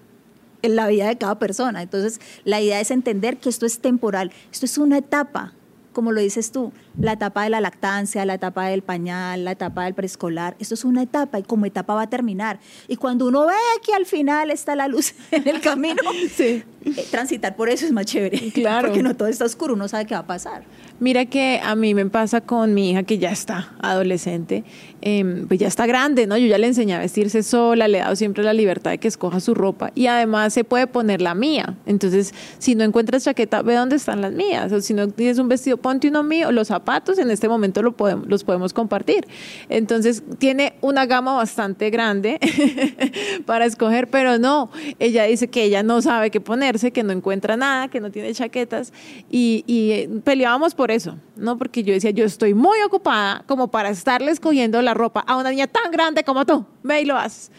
en 0.61 0.75
la 0.75 0.87
vida 0.87 1.07
de 1.07 1.17
cada 1.17 1.39
persona. 1.39 1.81
Entonces, 1.81 2.19
la 2.43 2.61
idea 2.61 2.79
es 2.79 2.91
entender 2.91 3.37
que 3.37 3.49
esto 3.49 3.65
es 3.65 3.79
temporal, 3.79 4.31
esto 4.51 4.65
es 4.65 4.77
una 4.77 4.97
etapa, 4.97 5.53
como 5.95 6.11
lo 6.11 6.19
dices 6.21 6.51
tú, 6.51 6.73
la 6.99 7.13
etapa 7.13 7.43
de 7.45 7.49
la 7.49 7.61
lactancia, 7.61 8.25
la 8.25 8.33
etapa 8.35 8.67
del 8.67 8.83
pañal, 8.83 9.45
la 9.45 9.51
etapa 9.53 9.85
del 9.85 9.93
preescolar, 9.95 10.55
esto 10.59 10.73
es 10.73 10.83
una 10.83 11.01
etapa 11.01 11.39
y 11.39 11.43
como 11.43 11.65
etapa 11.65 11.95
va 11.95 12.01
a 12.03 12.09
terminar. 12.09 12.59
Y 12.89 12.97
cuando 12.97 13.25
uno 13.25 13.47
ve 13.47 13.53
que 13.83 13.93
al 13.93 14.05
final 14.05 14.51
está 14.51 14.75
la 14.75 14.87
luz 14.89 15.13
en 15.31 15.47
el 15.47 15.61
camino, 15.61 16.03
Sí. 16.35 16.63
eh, 16.83 17.07
transitar 17.09 17.55
por 17.55 17.69
eso 17.69 17.85
es 17.85 17.93
más 17.93 18.05
chévere. 18.05 18.51
Claro. 18.51 18.89
Porque 18.89 19.01
no 19.01 19.15
todo 19.15 19.29
está 19.29 19.45
oscuro, 19.45 19.73
uno 19.73 19.87
sabe 19.87 20.05
qué 20.05 20.13
va 20.13 20.19
a 20.19 20.27
pasar. 20.27 20.63
Mira 20.99 21.25
que 21.25 21.59
a 21.61 21.75
mí 21.75 21.93
me 21.93 22.05
pasa 22.05 22.41
con 22.41 22.73
mi 22.73 22.91
hija 22.91 23.03
que 23.03 23.17
ya 23.17 23.29
está 23.29 23.73
adolescente, 23.81 24.63
em, 25.01 25.45
pues 25.47 25.59
ya 25.59 25.67
está 25.67 25.85
grande, 25.85 26.25
¿no? 26.25 26.37
Yo 26.37 26.47
ya 26.47 26.57
le 26.57 26.67
enseñé 26.67 26.95
a 26.95 26.99
vestirse 26.99 27.43
sola, 27.43 27.87
le 27.87 27.97
he 27.97 28.01
dado 28.01 28.15
siempre 28.15 28.43
la 28.43 28.53
libertad 28.53 28.91
de 28.91 28.97
que 28.97 29.07
escoja 29.07 29.39
su 29.39 29.53
ropa 29.53 29.91
y 29.93 30.07
además 30.07 30.53
se 30.53 30.63
puede 30.63 30.87
poner 30.87 31.21
la 31.21 31.35
mía. 31.35 31.75
Entonces, 31.85 32.33
si 32.59 32.75
no 32.75 32.83
encuentras 32.83 33.25
chaqueta, 33.25 33.61
ve 33.61 33.75
dónde 33.75 33.97
están 33.97 34.21
las 34.21 34.31
mías. 34.31 34.71
O 34.71 34.79
si 34.79 34.93
no 34.93 35.09
tienes 35.09 35.37
un 35.37 35.49
vestido, 35.49 35.77
ponte 35.77 36.07
uno 36.07 36.23
mío. 36.23 36.51
Los 36.51 36.69
zapatos 36.69 37.19
en 37.19 37.29
este 37.29 37.49
momento 37.49 37.81
los 37.81 38.43
podemos 38.43 38.73
compartir. 38.73 39.27
Entonces, 39.67 40.23
tiene 40.37 40.75
una 40.81 41.05
gama 41.05 41.33
bastante 41.35 41.89
grande 41.89 42.39
para 43.45 43.65
escoger, 43.65 44.07
pero 44.09 44.37
no, 44.37 44.69
ella 44.99 45.25
dice 45.25 45.49
que 45.49 45.63
ella 45.63 45.83
no 45.83 46.01
sabe 46.01 46.31
qué 46.31 46.39
ponerse, 46.39 46.91
que 46.91 47.03
no 47.03 47.11
encuentra 47.11 47.57
nada, 47.57 47.89
que 47.89 47.99
no 47.99 48.11
tiene 48.11 48.33
chaquetas 48.33 48.93
y, 49.29 49.63
y, 49.67 49.91
eh, 49.91 50.09
peleábamos 50.23 50.75
por 50.75 50.84
eso, 50.91 51.17
¿no? 51.35 51.57
Porque 51.57 51.83
yo 51.83 51.93
decía, 51.93 52.11
yo 52.11 52.25
estoy 52.25 52.53
muy 52.53 52.81
ocupada 52.85 53.43
como 53.47 53.69
para 53.69 53.89
estarle 53.89 54.31
escogiendo 54.31 54.81
la 54.81 54.93
ropa 54.93 55.21
a 55.21 55.37
una 55.37 55.49
niña 55.49 55.67
tan 55.67 55.91
grande 55.91 56.23
como 56.23 56.45
tú, 56.45 56.65
ve 56.83 57.01
y 57.01 57.05
lo 57.05 57.17
haces. 57.17 57.51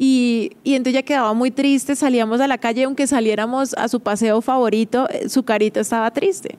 Y, 0.00 0.52
y 0.62 0.74
entonces 0.74 0.94
ella 0.94 1.04
quedaba 1.04 1.34
muy 1.34 1.50
triste, 1.50 1.96
salíamos 1.96 2.40
a 2.40 2.46
la 2.46 2.58
calle, 2.58 2.84
aunque 2.84 3.08
saliéramos 3.08 3.74
a 3.74 3.88
su 3.88 3.98
paseo 3.98 4.40
favorito, 4.40 5.08
eh, 5.10 5.28
su 5.28 5.42
carita 5.42 5.80
estaba 5.80 6.12
triste. 6.12 6.56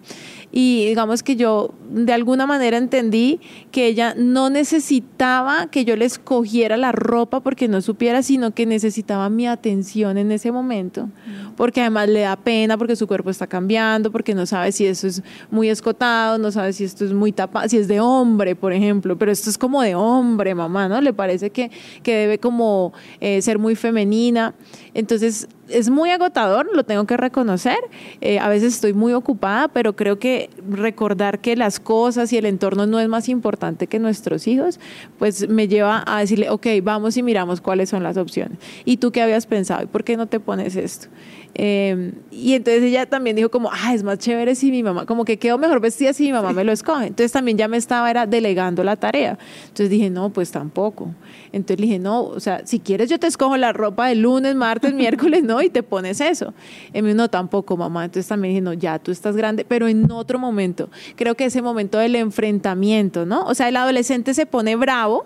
Y 0.51 0.85
digamos 0.87 1.21
que 1.21 1.35
yo 1.35 1.73
de 1.91 2.11
alguna 2.13 2.47
manera 2.47 2.77
entendí 2.77 3.39
que 3.71 3.87
ella 3.87 4.15
no 4.17 4.49
necesitaba 4.49 5.67
que 5.67 5.85
yo 5.85 5.95
le 5.95 6.05
escogiera 6.05 6.77
la 6.77 6.91
ropa 6.91 7.39
porque 7.39 7.67
no 7.67 7.81
supiera, 7.81 8.23
sino 8.23 8.51
que 8.51 8.65
necesitaba 8.65 9.29
mi 9.29 9.47
atención 9.47 10.17
en 10.17 10.31
ese 10.31 10.51
momento, 10.51 11.09
porque 11.55 11.81
además 11.81 12.09
le 12.09 12.21
da 12.21 12.35
pena 12.35 12.77
porque 12.77 12.95
su 12.95 13.07
cuerpo 13.07 13.29
está 13.29 13.47
cambiando, 13.47 14.11
porque 14.11 14.33
no 14.33 14.45
sabe 14.45 14.71
si 14.71 14.85
eso 14.85 15.07
es 15.07 15.21
muy 15.51 15.69
escotado, 15.69 16.37
no 16.37 16.51
sabe 16.51 16.73
si 16.73 16.83
esto 16.83 17.05
es 17.05 17.13
muy 17.13 17.31
tapado, 17.31 17.69
si 17.69 17.77
es 17.77 17.87
de 17.87 17.99
hombre, 17.99 18.55
por 18.55 18.73
ejemplo, 18.73 19.17
pero 19.17 19.31
esto 19.31 19.49
es 19.49 19.57
como 19.57 19.81
de 19.81 19.95
hombre, 19.95 20.55
mamá, 20.55 20.87
¿no? 20.87 20.99
Le 21.01 21.13
parece 21.13 21.51
que, 21.51 21.69
que 22.01 22.15
debe 22.15 22.39
como 22.39 22.93
eh, 23.19 23.41
ser 23.41 23.59
muy 23.59 23.75
femenina. 23.75 24.53
Entonces, 24.93 25.47
es 25.69 25.89
muy 25.89 26.11
agotador, 26.11 26.69
lo 26.73 26.83
tengo 26.83 27.05
que 27.05 27.17
reconocer. 27.17 27.77
Eh, 28.21 28.39
a 28.39 28.49
veces 28.49 28.73
estoy 28.73 28.93
muy 28.93 29.13
ocupada, 29.13 29.67
pero 29.67 29.95
creo 29.95 30.19
que 30.19 30.49
recordar 30.69 31.39
que 31.39 31.55
las 31.55 31.79
cosas 31.79 32.31
y 32.33 32.37
el 32.37 32.45
entorno 32.45 32.85
no 32.85 32.99
es 32.99 33.07
más 33.07 33.29
importante 33.29 33.87
que 33.87 33.99
nuestros 33.99 34.47
hijos, 34.47 34.79
pues 35.17 35.47
me 35.47 35.67
lleva 35.67 36.03
a 36.05 36.19
decirle, 36.19 36.49
ok, 36.49 36.67
vamos 36.83 37.17
y 37.17 37.23
miramos 37.23 37.61
cuáles 37.61 37.89
son 37.89 38.03
las 38.03 38.17
opciones. 38.17 38.57
¿Y 38.85 38.97
tú 38.97 39.11
qué 39.11 39.21
habías 39.21 39.45
pensado? 39.45 39.83
¿Y 39.83 39.87
por 39.87 40.03
qué 40.03 40.17
no 40.17 40.27
te 40.27 40.39
pones 40.39 40.75
esto? 40.75 41.07
Eh, 41.55 42.13
y 42.31 42.53
entonces 42.53 42.83
ella 42.83 43.05
también 43.05 43.35
dijo 43.35 43.49
como, 43.49 43.69
ah, 43.71 43.93
es 43.93 44.03
más 44.03 44.19
chévere 44.19 44.55
si 44.55 44.71
mi 44.71 44.83
mamá, 44.83 45.05
como 45.05 45.25
que 45.25 45.37
quedo 45.37 45.57
mejor 45.57 45.79
vestida 45.79 46.13
si 46.13 46.25
mi 46.25 46.33
mamá 46.33 46.53
me 46.53 46.63
lo 46.63 46.71
escoge. 46.71 47.07
Entonces 47.07 47.31
también 47.31 47.57
ya 47.57 47.67
me 47.67 47.77
estaba 47.77 48.09
era 48.09 48.25
delegando 48.25 48.83
la 48.83 48.95
tarea. 48.95 49.37
Entonces 49.63 49.89
dije, 49.89 50.09
no, 50.09 50.29
pues 50.29 50.51
tampoco. 50.51 51.13
Entonces 51.51 51.79
le 51.79 51.87
dije, 51.87 51.99
no, 51.99 52.23
o 52.23 52.39
sea, 52.39 52.65
si 52.65 52.79
quieres 52.79 53.09
yo 53.09 53.19
te 53.19 53.27
escojo 53.27 53.57
la 53.57 53.73
ropa 53.73 54.07
de 54.07 54.15
lunes, 54.15 54.55
martes, 54.55 54.93
miércoles, 54.95 55.43
no, 55.43 55.61
y 55.61 55.69
te 55.69 55.83
pones 55.83 56.21
eso. 56.21 56.53
Y 56.93 57.01
me 57.01 57.09
dijo, 57.09 57.17
no, 57.17 57.29
tampoco, 57.29 57.75
mamá. 57.77 58.05
Entonces 58.05 58.27
también 58.27 58.53
dije, 58.53 58.61
no, 58.61 58.73
ya 58.73 58.99
tú 58.99 59.11
estás 59.11 59.35
grande, 59.35 59.65
pero 59.65 59.87
en 59.87 60.09
otro 60.11 60.39
momento. 60.39 60.89
Creo 61.15 61.35
que 61.35 61.45
ese 61.45 61.61
momento 61.61 61.97
del 61.97 62.15
enfrentamiento, 62.15 63.25
¿no? 63.25 63.45
O 63.45 63.55
sea, 63.55 63.69
el 63.69 63.75
adolescente 63.75 64.33
se 64.33 64.45
pone 64.45 64.75
bravo 64.75 65.25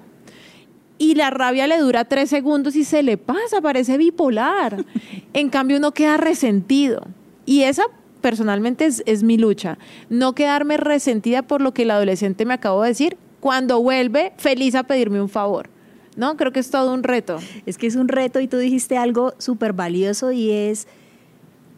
y 0.98 1.16
la 1.16 1.30
rabia 1.30 1.68
le 1.68 1.78
dura 1.78 2.06
tres 2.06 2.30
segundos 2.30 2.76
y 2.76 2.84
se 2.84 3.04
le 3.04 3.18
pasa, 3.18 3.62
parece 3.62 3.98
bipolar. 3.98 4.86
En 5.36 5.50
cambio, 5.50 5.78
uno 5.78 5.94
queda 5.94 6.18
resentido. 6.18 7.08
Y 7.48 7.64
esa 7.64 7.86
personalmente 8.22 8.86
es, 8.86 9.02
es, 9.08 9.24
mi 9.24 9.38
lucha. 9.38 9.80
No 10.10 10.36
quedarme 10.36 10.78
resentida 10.78 11.42
por 11.42 11.60
lo 11.60 11.74
que 11.74 11.82
el 11.82 11.92
adolescente 11.92 12.46
me 12.46 12.54
acabó 12.54 12.84
de 12.84 12.90
decir 12.90 13.18
cuando 13.40 13.82
vuelve 13.82 14.32
feliz 14.38 14.76
a 14.76 14.84
pedirme 14.84 15.20
un 15.20 15.30
favor. 15.30 15.70
No, 16.16 16.38
creo 16.38 16.52
que 16.52 16.60
es 16.60 16.70
todo 16.70 16.94
un 16.94 17.04
reto. 17.04 17.40
Es 17.66 17.78
que 17.78 17.88
es 17.88 17.96
un 17.96 18.08
reto 18.08 18.40
y 18.40 18.48
tú 18.48 18.58
dijiste 18.58 18.98
algo 18.98 19.34
súper 19.40 19.74
valioso 19.74 20.32
y 20.32 20.52
es, 20.52 20.88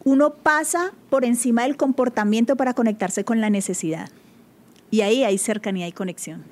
uno 0.04 0.34
pasa 0.34 0.92
por 1.10 1.24
encima 1.24 1.62
del 1.62 1.76
comportamiento 1.76 2.56
para 2.56 2.74
conectarse 2.74 3.24
con 3.24 3.40
la 3.40 3.50
necesidad. 3.50 4.10
Y 4.90 5.00
ahí 5.00 5.24
hay 5.24 5.38
cercanía 5.38 5.86
y 5.88 5.92
conexión. 5.92 6.44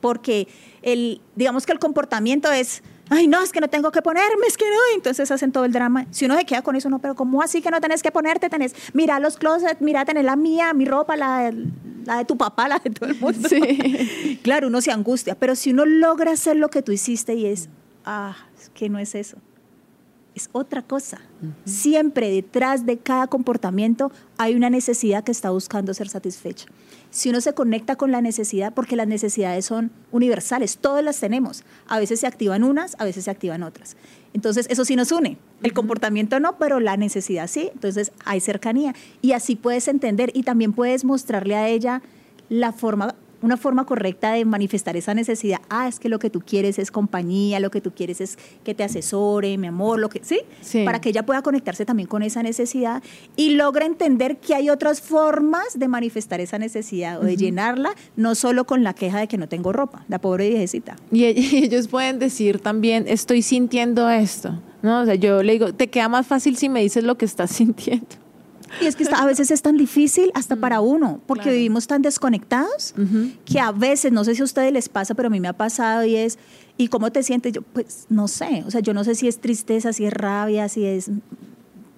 Porque 0.00 0.48
el, 0.82 1.20
digamos 1.34 1.66
que 1.66 1.72
el 1.72 1.78
comportamiento 1.78 2.50
es, 2.50 2.82
ay, 3.08 3.28
no, 3.28 3.42
es 3.42 3.52
que 3.52 3.60
no 3.60 3.68
tengo 3.68 3.90
que 3.90 4.02
ponerme, 4.02 4.46
es 4.46 4.56
que 4.56 4.64
no, 4.64 4.94
entonces 4.94 5.30
hacen 5.30 5.52
todo 5.52 5.64
el 5.64 5.72
drama. 5.72 6.06
Si 6.10 6.24
uno 6.24 6.36
se 6.36 6.44
queda 6.44 6.62
con 6.62 6.76
eso, 6.76 6.88
no, 6.88 6.98
pero 6.98 7.14
¿cómo 7.14 7.42
así 7.42 7.62
que 7.62 7.70
no 7.70 7.80
tenés 7.80 8.02
que 8.02 8.10
ponerte? 8.10 8.48
Tenés, 8.48 8.74
mira 8.92 9.20
los 9.20 9.36
closets, 9.36 9.80
mira, 9.80 10.04
tenés 10.04 10.24
la 10.24 10.36
mía, 10.36 10.72
mi 10.74 10.84
ropa, 10.84 11.16
la, 11.16 11.52
la 12.04 12.18
de 12.18 12.24
tu 12.24 12.36
papá, 12.36 12.68
la 12.68 12.78
de 12.78 12.90
todo 12.90 13.08
el 13.08 13.18
mundo. 13.20 13.48
Sí. 13.48 14.40
claro, 14.42 14.68
uno 14.68 14.80
se 14.80 14.90
angustia, 14.90 15.34
pero 15.34 15.54
si 15.54 15.70
uno 15.70 15.86
logra 15.86 16.32
hacer 16.32 16.56
lo 16.56 16.68
que 16.68 16.82
tú 16.82 16.92
hiciste 16.92 17.34
y 17.34 17.46
es, 17.46 17.68
ah, 18.04 18.36
es 18.60 18.70
que 18.70 18.88
no 18.88 18.98
es 18.98 19.14
eso 19.14 19.38
es 20.36 20.50
otra 20.52 20.82
cosa. 20.82 21.18
Siempre 21.64 22.30
detrás 22.30 22.84
de 22.84 22.98
cada 22.98 23.26
comportamiento 23.26 24.12
hay 24.36 24.54
una 24.54 24.68
necesidad 24.68 25.24
que 25.24 25.32
está 25.32 25.50
buscando 25.50 25.94
ser 25.94 26.10
satisfecha. 26.10 26.66
Si 27.10 27.30
uno 27.30 27.40
se 27.40 27.54
conecta 27.54 27.96
con 27.96 28.12
la 28.12 28.20
necesidad, 28.20 28.74
porque 28.74 28.96
las 28.96 29.08
necesidades 29.08 29.64
son 29.64 29.90
universales, 30.12 30.76
todas 30.76 31.02
las 31.02 31.18
tenemos. 31.18 31.64
A 31.88 31.98
veces 31.98 32.20
se 32.20 32.26
activan 32.26 32.64
unas, 32.64 32.96
a 32.98 33.04
veces 33.04 33.24
se 33.24 33.30
activan 33.30 33.62
otras. 33.62 33.96
Entonces, 34.34 34.66
eso 34.68 34.84
sí 34.84 34.94
nos 34.94 35.10
une. 35.10 35.38
El 35.62 35.72
comportamiento 35.72 36.38
no, 36.38 36.58
pero 36.58 36.80
la 36.80 36.98
necesidad 36.98 37.46
sí. 37.48 37.70
Entonces, 37.72 38.12
hay 38.26 38.40
cercanía. 38.40 38.94
Y 39.22 39.32
así 39.32 39.56
puedes 39.56 39.88
entender 39.88 40.30
y 40.34 40.42
también 40.42 40.74
puedes 40.74 41.06
mostrarle 41.06 41.54
a 41.54 41.68
ella 41.68 42.02
la 42.50 42.72
forma 42.72 43.14
una 43.42 43.56
forma 43.56 43.84
correcta 43.84 44.32
de 44.32 44.44
manifestar 44.44 44.96
esa 44.96 45.14
necesidad. 45.14 45.60
Ah, 45.68 45.88
es 45.88 45.98
que 45.98 46.08
lo 46.08 46.18
que 46.18 46.30
tú 46.30 46.40
quieres 46.40 46.78
es 46.78 46.90
compañía, 46.90 47.60
lo 47.60 47.70
que 47.70 47.80
tú 47.80 47.92
quieres 47.92 48.20
es 48.20 48.38
que 48.64 48.74
te 48.74 48.84
asesore, 48.84 49.58
mi 49.58 49.66
amor, 49.66 49.98
lo 49.98 50.08
que 50.08 50.20
¿sí? 50.22 50.40
sí. 50.60 50.84
Para 50.84 51.00
que 51.00 51.10
ella 51.10 51.24
pueda 51.24 51.42
conectarse 51.42 51.84
también 51.84 52.08
con 52.08 52.22
esa 52.22 52.42
necesidad 52.42 53.02
y 53.36 53.50
logra 53.50 53.86
entender 53.86 54.38
que 54.38 54.54
hay 54.54 54.70
otras 54.70 55.00
formas 55.00 55.78
de 55.78 55.88
manifestar 55.88 56.40
esa 56.40 56.58
necesidad 56.58 57.20
o 57.20 57.24
de 57.24 57.36
llenarla, 57.36 57.94
no 58.16 58.34
solo 58.34 58.64
con 58.64 58.82
la 58.82 58.94
queja 58.94 59.18
de 59.18 59.28
que 59.28 59.38
no 59.38 59.48
tengo 59.48 59.72
ropa, 59.72 60.04
la 60.08 60.20
pobre 60.20 60.48
viejecita. 60.48 60.96
Y 61.16 61.24
ellos 61.24 61.88
pueden 61.88 62.18
decir 62.18 62.60
también, 62.60 63.06
estoy 63.08 63.42
sintiendo 63.42 64.08
esto, 64.10 64.60
¿no? 64.82 65.00
O 65.00 65.04
sea, 65.04 65.14
yo 65.14 65.42
le 65.42 65.54
digo, 65.54 65.72
te 65.72 65.88
queda 65.88 66.08
más 66.08 66.26
fácil 66.26 66.56
si 66.56 66.68
me 66.68 66.80
dices 66.80 67.04
lo 67.04 67.16
que 67.16 67.24
estás 67.24 67.50
sintiendo. 67.56 68.06
Y 68.80 68.86
es 68.86 68.96
que 68.96 69.06
a 69.12 69.24
veces 69.24 69.50
es 69.50 69.62
tan 69.62 69.76
difícil 69.76 70.30
hasta 70.34 70.56
mm, 70.56 70.60
para 70.60 70.80
uno, 70.80 71.20
porque 71.26 71.50
vivimos 71.50 71.86
tan 71.86 72.02
desconectados 72.02 72.94
que 73.44 73.60
a 73.60 73.72
veces, 73.72 74.12
no 74.12 74.24
sé 74.24 74.34
si 74.34 74.42
a 74.42 74.44
ustedes 74.44 74.72
les 74.72 74.88
pasa, 74.88 75.14
pero 75.14 75.28
a 75.28 75.30
mí 75.30 75.40
me 75.40 75.48
ha 75.48 75.52
pasado 75.52 76.04
y 76.04 76.16
es, 76.16 76.38
¿y 76.76 76.88
cómo 76.88 77.10
te 77.10 77.22
sientes? 77.22 77.52
Yo, 77.52 77.62
pues 77.62 78.06
no 78.08 78.28
sé, 78.28 78.64
o 78.66 78.70
sea, 78.70 78.80
yo 78.80 78.94
no 78.94 79.04
sé 79.04 79.14
si 79.14 79.28
es 79.28 79.40
tristeza, 79.40 79.92
si 79.92 80.04
es 80.04 80.12
rabia, 80.12 80.68
si 80.68 80.84
es 80.84 81.10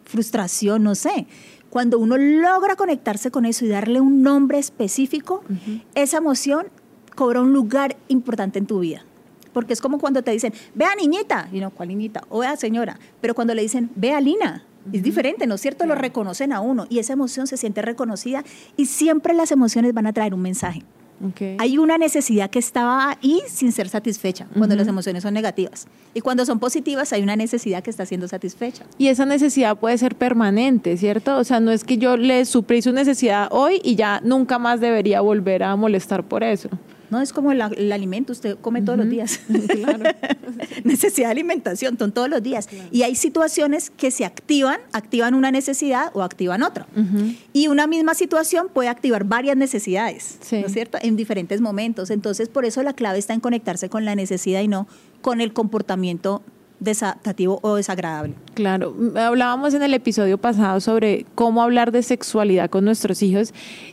frustración, 0.04 0.82
no 0.82 0.94
sé. 0.94 1.26
Cuando 1.70 1.98
uno 1.98 2.16
logra 2.16 2.76
conectarse 2.76 3.30
con 3.30 3.44
eso 3.44 3.64
y 3.64 3.68
darle 3.68 4.00
un 4.00 4.22
nombre 4.22 4.58
específico, 4.58 5.42
esa 5.94 6.16
emoción 6.16 6.68
cobra 7.14 7.42
un 7.42 7.52
lugar 7.52 7.96
importante 8.08 8.58
en 8.58 8.66
tu 8.66 8.80
vida. 8.80 9.04
Porque 9.52 9.72
es 9.72 9.80
como 9.80 9.98
cuando 9.98 10.22
te 10.22 10.30
dicen, 10.30 10.52
vea 10.74 10.94
niñita, 10.94 11.48
y 11.52 11.60
no, 11.60 11.70
¿cuál 11.70 11.88
niñita? 11.88 12.22
O 12.28 12.40
vea 12.40 12.56
señora. 12.56 12.98
Pero 13.20 13.34
cuando 13.34 13.54
le 13.54 13.62
dicen, 13.62 13.90
vea 13.96 14.20
Lina, 14.20 14.64
es 14.92 15.02
diferente, 15.02 15.46
¿no 15.46 15.54
es 15.56 15.60
cierto? 15.60 15.86
Lo 15.86 15.94
reconocen 15.94 16.52
a 16.52 16.60
uno 16.60 16.86
y 16.88 16.98
esa 16.98 17.12
emoción 17.12 17.46
se 17.46 17.56
siente 17.56 17.82
reconocida 17.82 18.44
y 18.76 18.86
siempre 18.86 19.34
las 19.34 19.52
emociones 19.52 19.92
van 19.94 20.06
a 20.06 20.12
traer 20.12 20.34
un 20.34 20.42
mensaje. 20.42 20.82
Hay 21.58 21.78
una 21.78 21.98
necesidad 21.98 22.48
que 22.48 22.60
estaba 22.60 23.10
ahí 23.10 23.40
sin 23.48 23.72
ser 23.72 23.88
satisfecha 23.88 24.46
cuando 24.56 24.76
las 24.76 24.86
emociones 24.86 25.24
son 25.24 25.34
negativas. 25.34 25.88
Y 26.14 26.20
cuando 26.20 26.46
son 26.46 26.60
positivas 26.60 27.12
hay 27.12 27.22
una 27.22 27.34
necesidad 27.34 27.82
que 27.82 27.90
está 27.90 28.06
siendo 28.06 28.28
satisfecha. 28.28 28.84
Y 28.98 29.08
esa 29.08 29.26
necesidad 29.26 29.76
puede 29.76 29.98
ser 29.98 30.14
permanente, 30.14 30.96
¿cierto? 30.96 31.36
O 31.36 31.44
sea, 31.44 31.60
no 31.60 31.72
es 31.72 31.82
que 31.84 31.98
yo 31.98 32.16
le 32.16 32.44
suplí 32.44 32.82
su 32.82 32.92
necesidad 32.92 33.48
hoy 33.50 33.80
y 33.82 33.96
ya 33.96 34.20
nunca 34.24 34.58
más 34.58 34.80
debería 34.80 35.20
volver 35.20 35.64
a 35.64 35.74
molestar 35.74 36.22
por 36.22 36.44
eso. 36.44 36.68
No 37.10 37.20
es 37.20 37.32
como 37.32 37.52
el, 37.52 37.60
alimento, 37.92 38.32
usted 38.32 38.56
come 38.60 38.82
todos 38.82 38.98
los 38.98 39.08
días. 39.08 39.40
Claro. 39.68 40.04
necesidad 40.84 41.28
de 41.28 41.32
alimentación, 41.32 41.98
son 41.98 42.12
todos 42.12 42.28
los 42.28 42.42
días. 42.42 42.68
Y 42.90 43.02
hay 43.02 43.14
situaciones 43.14 43.90
que 43.90 44.10
se 44.10 44.24
activan, 44.24 44.80
activan 44.92 45.34
una 45.34 45.50
necesidad 45.50 46.10
o 46.14 46.22
activan 46.22 46.62
otra. 46.62 46.86
Y 47.52 47.68
una 47.68 47.86
misma 47.86 48.14
situación 48.14 48.68
puede 48.72 48.88
activar 48.88 49.24
varias 49.24 49.56
necesidades, 49.56 50.38
¿no 50.50 50.58
es 50.58 50.72
cierto? 50.72 50.98
En 51.00 51.16
diferentes 51.16 51.60
momentos. 51.60 52.10
Entonces, 52.10 52.48
por 52.48 52.64
eso 52.64 52.82
la 52.82 52.92
clave 52.92 53.18
está 53.18 53.34
en 53.34 53.40
conectarse 53.40 53.88
con 53.88 54.04
la 54.04 54.14
necesidad 54.14 54.62
y 54.62 54.68
no 54.68 54.86
con 55.20 55.40
el 55.40 55.52
comportamiento 55.52 56.42
desatativo 56.80 57.58
o 57.62 57.74
desagradable. 57.74 58.34
Claro, 58.54 58.94
hablábamos 59.16 59.74
en 59.74 59.82
el 59.82 59.94
episodio 59.94 60.38
pasado 60.38 60.80
sobre 60.80 61.26
cómo 61.34 61.62
hablar 61.62 61.92
de 61.92 62.02
sexualidad 62.02 62.70
con 62.70 62.84
nuestros 62.84 63.22
hijos 63.22 63.52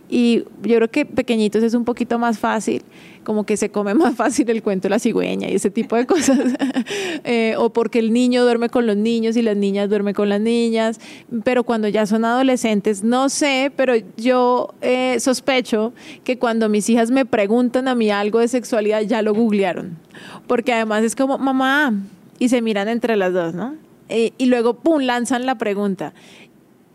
y 0.10 0.44
yo 0.62 0.78
creo 0.78 0.92
que 0.92 1.06
pequeñitos 1.06 1.64
es 1.64 1.74
un 1.74 1.84
poquito 1.84 2.20
más 2.20 2.38
fácil, 2.38 2.84
como 3.24 3.44
que 3.44 3.58
se 3.58 3.70
come 3.70 3.94
más 3.96 4.16
fácil 4.16 4.50
el 4.50 4.62
cuento 4.62 4.84
de 4.84 4.90
la 4.92 5.00
cigüeña 5.00 5.50
y 5.50 5.56
ese 5.56 5.72
tipo 5.72 5.96
de 5.96 6.06
cosas, 6.06 6.40
eh, 7.24 7.56
o 7.58 7.72
porque 7.72 8.00
el 8.00 8.14
niño 8.14 8.44
duerme 8.44 8.70
con 8.70 8.86
los 8.86 8.98
niños 8.98 9.36
y 9.36 9.42
las 9.42 9.58
niñas 9.58 9.90
duermen 9.90 10.14
con 10.14 10.30
las 10.30 10.42
niñas, 10.42 11.00
pero 11.44 11.64
cuando 11.64 11.88
ya 11.88 12.06
son 12.06 12.24
adolescentes, 12.24 13.04
no 13.04 13.30
sé, 13.30 13.72
pero 13.76 13.94
yo 14.18 14.74
eh, 14.82 15.20
sospecho 15.20 15.94
que 16.24 16.38
cuando 16.38 16.70
mis 16.70 16.88
hijas 16.90 17.10
me 17.10 17.26
preguntan 17.26 17.88
a 17.88 17.96
mí 17.96 18.12
algo 18.12 18.40
de 18.40 18.48
sexualidad 18.48 19.02
ya 19.02 19.24
lo 19.24 19.34
googlearon, 19.34 19.98
porque 20.46 20.74
además 20.74 21.04
es 21.04 21.16
como, 21.16 21.38
mamá, 21.40 21.94
y 22.40 22.50
se 22.50 22.62
miran 22.62 22.88
entre 22.88 23.16
las 23.16 23.34
dos, 23.34 23.54
¿no? 23.54 23.76
Eh, 24.10 24.34
y 24.38 24.46
luego, 24.46 24.76
¡pum!, 24.76 25.02
lanzan 25.02 25.46
la 25.46 25.58
pregunta. 25.58 26.14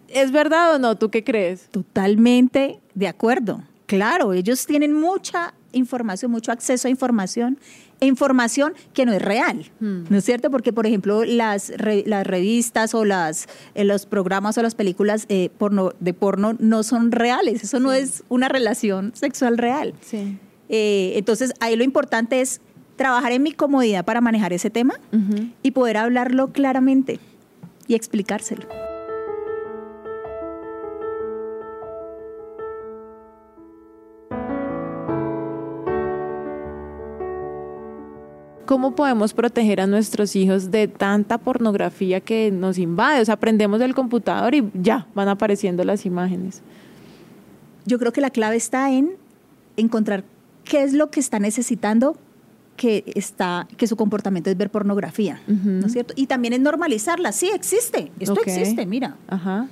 ¿Es 0.09 0.33
verdad 0.33 0.75
o 0.75 0.79
no? 0.79 0.97
¿Tú 0.97 1.11
qué 1.11 1.25
crees? 1.25 1.69
Totalmente 1.71 2.81
de 2.95 3.09
acuerdo. 3.09 3.63
Claro, 3.87 4.33
ellos 4.33 4.67
tienen 4.67 4.93
mucha 4.93 5.55
información, 5.73 6.31
mucho 6.31 6.53
acceso 6.53 6.89
a 6.89 6.91
información, 6.91 7.59
e 8.01 8.07
información 8.07 8.75
que 8.95 9.05
no 9.05 9.13
es 9.13 9.21
real, 9.21 9.71
hmm. 9.81 10.05
¿no 10.09 10.17
es 10.17 10.25
cierto? 10.25 10.51
Porque, 10.51 10.73
por 10.73 10.87
ejemplo, 10.87 11.25
las, 11.25 11.73
las 12.07 12.27
revistas 12.27 12.95
o 12.95 13.05
las, 13.05 13.47
eh, 13.75 13.85
los 13.85 14.07
programas 14.07 14.57
o 14.59 14.63
las 14.63 14.75
películas 14.75 15.27
eh, 15.29 15.51
porno, 15.59 15.93
de 16.01 16.15
porno 16.15 16.57
no 16.59 16.83
son 16.83 17.13
reales, 17.13 17.63
eso 17.63 17.79
no 17.79 17.93
es 17.93 18.25
una 18.29 18.49
relación 18.49 19.13
sexual 19.15 19.59
real. 19.59 19.95
Sí. 20.01 20.39
entonces, 20.69 21.53
ahí 21.61 21.77
lo 21.77 21.85
importante 21.85 22.41
es 22.41 22.61
trabajar 23.01 23.33
en 23.33 23.43
mi 23.43 23.53
comodidad 23.53 24.05
para 24.05 24.21
manejar 24.21 24.53
ese 24.53 24.69
tema 24.69 24.93
y 25.63 25.71
poder 25.71 25.97
hablarlo 25.97 26.53
claramente 26.53 27.19
y 27.87 27.95
explicárselo. 27.95 28.67
¿Cómo 38.67 38.95
podemos 38.95 39.33
proteger 39.33 39.81
a 39.81 39.87
nuestros 39.87 40.37
hijos 40.37 40.71
de 40.71 40.87
tanta 40.87 41.39
pornografía 41.39 42.21
que 42.21 42.51
nos 42.51 42.77
invade? 42.77 43.23
O 43.23 43.25
sea, 43.25 43.37
aprendemos 43.37 43.81
del 43.81 43.95
computador 43.95 44.55
y 44.55 44.71
ya 44.75 45.07
van 45.15 45.29
apareciendo 45.29 45.83
las 45.85 46.05
imágenes. 46.05 46.61
Yo 47.87 47.99
creo 47.99 48.13
que 48.13 48.21
la 48.21 48.29
clave 48.29 48.57
está 48.57 48.93
en 48.93 49.13
encontrar 49.79 50.23
qué 50.65 50.83
es 50.83 50.93
lo 50.93 51.11
que 51.11 51.21
está 51.21 51.39
necesitando 51.39 52.19
que 52.77 53.05
está 53.15 53.69
que 53.77 53.87
su 53.87 53.97
comportamiento 53.97 54.51
es 54.51 54.57
ver 54.57 54.71
pornografía, 54.71 55.43
¿no 55.47 55.87
es 55.87 55.93
cierto? 55.93 56.15
Y 56.17 56.27
también 56.27 56.55
es 56.55 56.61
normalizarla, 56.61 57.33
sí 57.33 57.51
existe, 57.55 58.11
esto 58.19 58.41
existe, 58.41 58.87
mira. 58.87 59.17
Ajá. 59.29 59.69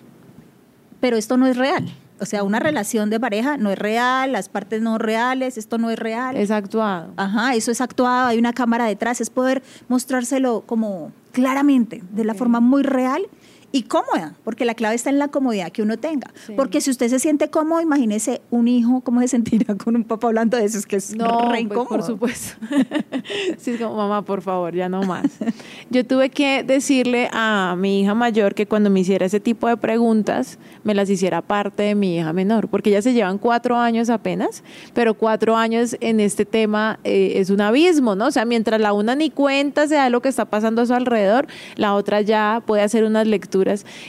Pero 1.00 1.16
esto 1.16 1.36
no 1.36 1.46
es 1.46 1.56
real. 1.56 1.88
O 2.20 2.26
sea, 2.26 2.42
una 2.42 2.58
relación 2.58 3.10
de 3.10 3.20
pareja 3.20 3.56
no 3.56 3.70
es 3.70 3.78
real, 3.78 4.32
las 4.32 4.48
partes 4.48 4.82
no 4.82 4.98
reales, 4.98 5.56
esto 5.56 5.78
no 5.78 5.90
es 5.90 5.98
real. 5.98 6.36
Es 6.36 6.50
actuado. 6.50 7.12
Ajá, 7.16 7.54
eso 7.54 7.70
es 7.70 7.80
actuado, 7.80 8.28
hay 8.28 8.38
una 8.38 8.52
cámara 8.52 8.86
detrás, 8.86 9.20
es 9.20 9.30
poder 9.30 9.62
mostrárselo 9.88 10.64
como 10.66 11.12
claramente, 11.32 12.02
de 12.10 12.24
la 12.24 12.34
forma 12.34 12.60
muy 12.60 12.82
real 12.82 13.22
y 13.70 13.82
cómoda, 13.82 14.34
porque 14.44 14.64
la 14.64 14.74
clave 14.74 14.94
está 14.94 15.10
en 15.10 15.18
la 15.18 15.28
comodidad 15.28 15.70
que 15.70 15.82
uno 15.82 15.98
tenga. 15.98 16.30
Porque 16.56 16.80
si 16.80 16.90
usted 16.90 17.08
se 17.08 17.18
siente 17.18 17.50
cómodo, 17.50 17.82
imagínese 17.82 18.40
un 18.50 18.66
hijo, 18.66 19.02
¿cómo 19.02 19.20
se 19.20 19.28
sentirá 19.28 19.74
con 19.74 19.94
un 19.94 20.04
papá 20.04 20.28
hablando 20.28 20.56
de 20.56 20.64
eso? 20.64 20.78
Es 20.78 20.86
que 20.86 20.96
es 20.96 21.14
no, 21.14 21.52
re 21.52 21.66
pues, 21.66 21.86
por 21.86 22.02
supuesto. 22.02 22.56
sí, 23.58 23.72
es 23.72 23.80
como, 23.80 23.96
mamá, 23.96 24.22
por 24.22 24.40
favor, 24.40 24.74
ya 24.74 24.88
no 24.88 25.02
más. 25.02 25.26
Yo 25.90 26.06
tuve 26.06 26.30
que 26.30 26.62
decirle 26.62 27.28
a 27.32 27.74
mi 27.76 28.00
hija 28.00 28.14
mayor 28.14 28.54
que 28.54 28.66
cuando 28.66 28.88
me 28.88 29.00
hiciera 29.00 29.26
ese 29.26 29.38
tipo 29.38 29.68
de 29.68 29.76
preguntas, 29.76 30.58
me 30.82 30.94
las 30.94 31.10
hiciera 31.10 31.42
parte 31.42 31.82
de 31.82 31.94
mi 31.94 32.16
hija 32.16 32.32
menor, 32.32 32.68
porque 32.68 32.90
ya 32.90 33.02
se 33.02 33.12
llevan 33.12 33.36
cuatro 33.36 33.76
años 33.76 34.08
apenas, 34.08 34.64
pero 34.94 35.12
cuatro 35.12 35.56
años 35.56 35.94
en 36.00 36.20
este 36.20 36.46
tema 36.46 37.00
eh, 37.04 37.34
es 37.36 37.50
un 37.50 37.60
abismo, 37.60 38.14
¿no? 38.14 38.28
O 38.28 38.30
sea, 38.30 38.46
mientras 38.46 38.80
la 38.80 38.94
una 38.94 39.14
ni 39.14 39.28
cuenta 39.28 39.86
se 39.86 39.96
da 39.96 40.08
lo 40.08 40.22
que 40.22 40.30
está 40.30 40.46
pasando 40.46 40.80
a 40.80 40.86
su 40.86 40.94
alrededor, 40.94 41.46
la 41.76 41.94
otra 41.94 42.22
ya 42.22 42.62
puede 42.64 42.82
hacer 42.82 43.04
unas 43.04 43.26
lecturas 43.26 43.57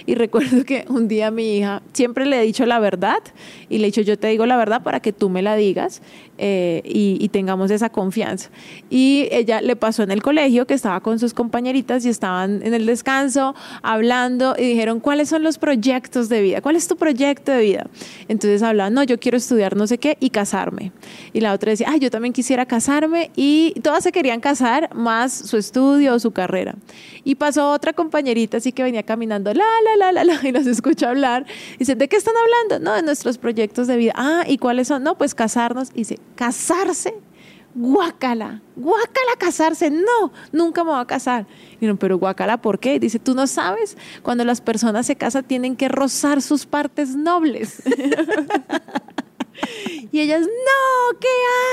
y 0.06 0.16
recuerdo 0.16 0.64
que 0.64 0.86
un 0.90 1.08
día 1.08 1.32
mi 1.32 1.58
hija, 1.58 1.82
siempre 1.94 2.26
le 2.26 2.40
he 2.40 2.44
dicho 2.44 2.66
la 2.66 2.80
verdad 2.80 3.20
y 3.70 3.78
le 3.78 3.86
he 3.86 3.88
dicho, 3.88 4.02
yo 4.02 4.18
te 4.18 4.28
digo 4.28 4.46
la 4.46 4.58
verdad 4.58 4.84
para 4.84 5.00
que 5.00 5.14
tú 5.14 5.30
me 5.30 5.42
la 5.42 5.56
digas 5.56 6.02
eh, 6.42 6.82
y, 6.86 7.30
tengamos 7.30 7.70
esa 7.70 7.90
confianza. 7.90 8.50
Y 8.90 9.28
ella 9.32 9.62
le 9.62 9.76
pasó 9.76 10.02
en 10.02 10.10
el 10.10 10.24
colegio 10.24 10.66
que 10.66 10.74
estaba 10.74 11.00
con 11.02 11.20
sus 11.20 11.34
compañeritas 11.34 12.06
y 12.06 12.10
estaban 12.10 12.62
en 12.64 12.74
el 12.74 12.88
descanso 12.88 13.54
hablando 13.84 14.56
y 14.58 14.64
dijeron, 14.64 15.00
¿cuáles 15.00 15.30
son 15.30 15.44
los 15.44 15.60
proyectos 15.60 16.28
de 16.28 16.42
vida? 16.42 16.62
¿Cuál 16.62 16.76
es 16.76 16.88
tu 16.88 16.96
proyecto 16.96 17.52
de 17.52 17.62
vida? 17.62 17.88
Entonces 18.28 18.64
hablaban, 18.64 18.94
no, 18.94 19.04
yo 19.04 19.20
quiero 19.20 19.38
estudiar 19.38 19.76
no 19.76 19.86
sé 19.86 20.00
qué 20.00 20.18
y 20.20 20.32
casarme. 20.32 20.92
Y 21.34 21.42
la 21.42 21.54
otra 21.54 21.70
decía, 21.70 21.88
ay, 21.90 22.00
yo 22.00 22.10
también 22.10 22.34
quisiera 22.34 22.66
casarme 22.66 23.30
y 23.36 23.74
todas 23.84 24.04
se 24.04 24.12
querían 24.12 24.40
casar 24.40 24.90
más 24.96 25.34
su 25.34 25.58
estudio 25.58 26.16
o 26.16 26.20
su 26.20 26.32
carrera. 26.32 26.76
Y 27.24 27.36
pasó 27.36 27.72
otra 27.72 27.94
compañerita 27.94 28.58
así 28.58 28.72
que 28.72 28.84
venía 28.84 29.04
caminando, 29.04 29.54
la, 29.54 29.64
la, 29.84 30.12
la, 30.12 30.12
la, 30.12 30.24
la, 30.24 30.40
y 30.48 30.52
nos 30.52 30.66
escucha 30.68 31.10
hablar. 31.10 31.46
Y 31.76 31.80
dice, 31.80 31.96
¿de 31.96 32.08
qué 32.08 32.16
están 32.16 32.36
hablando? 32.38 32.90
No, 32.90 32.96
de 32.96 33.04
nuestros 33.04 33.38
proyectos 33.38 33.88
de 33.88 33.98
vida. 33.98 34.14
Ah, 34.16 34.44
¿y 34.48 34.58
cuáles 34.58 34.88
son? 34.88 35.04
No, 35.04 35.18
pues 35.18 35.36
casarnos. 35.36 35.90
Y 35.94 36.00
dice, 36.00 36.20
¿casarse? 36.36 37.14
Guácala, 37.76 38.62
guácala 38.76 39.36
casarse. 39.38 39.92
No, 39.92 40.32
nunca 40.52 40.84
me 40.84 40.92
voy 40.92 41.00
a 41.00 41.06
casar. 41.06 41.46
Y 41.80 41.86
no, 41.86 41.98
pero 41.98 42.18
guácala, 42.18 42.62
¿por 42.62 42.80
qué? 42.80 43.00
Dice, 43.00 43.20
tú 43.20 43.36
no 43.36 43.48
sabes, 43.48 43.96
cuando 44.24 44.44
las 44.44 44.60
personas 44.60 45.06
se 45.06 45.16
casan 45.16 45.44
tienen 45.46 45.76
que 45.76 45.88
rozar 45.88 46.42
sus 46.42 46.66
partes 46.66 47.16
nobles. 47.16 47.84
Y 50.12 50.20
ellas, 50.22 50.42
no, 50.42 51.20
qué 51.20 51.28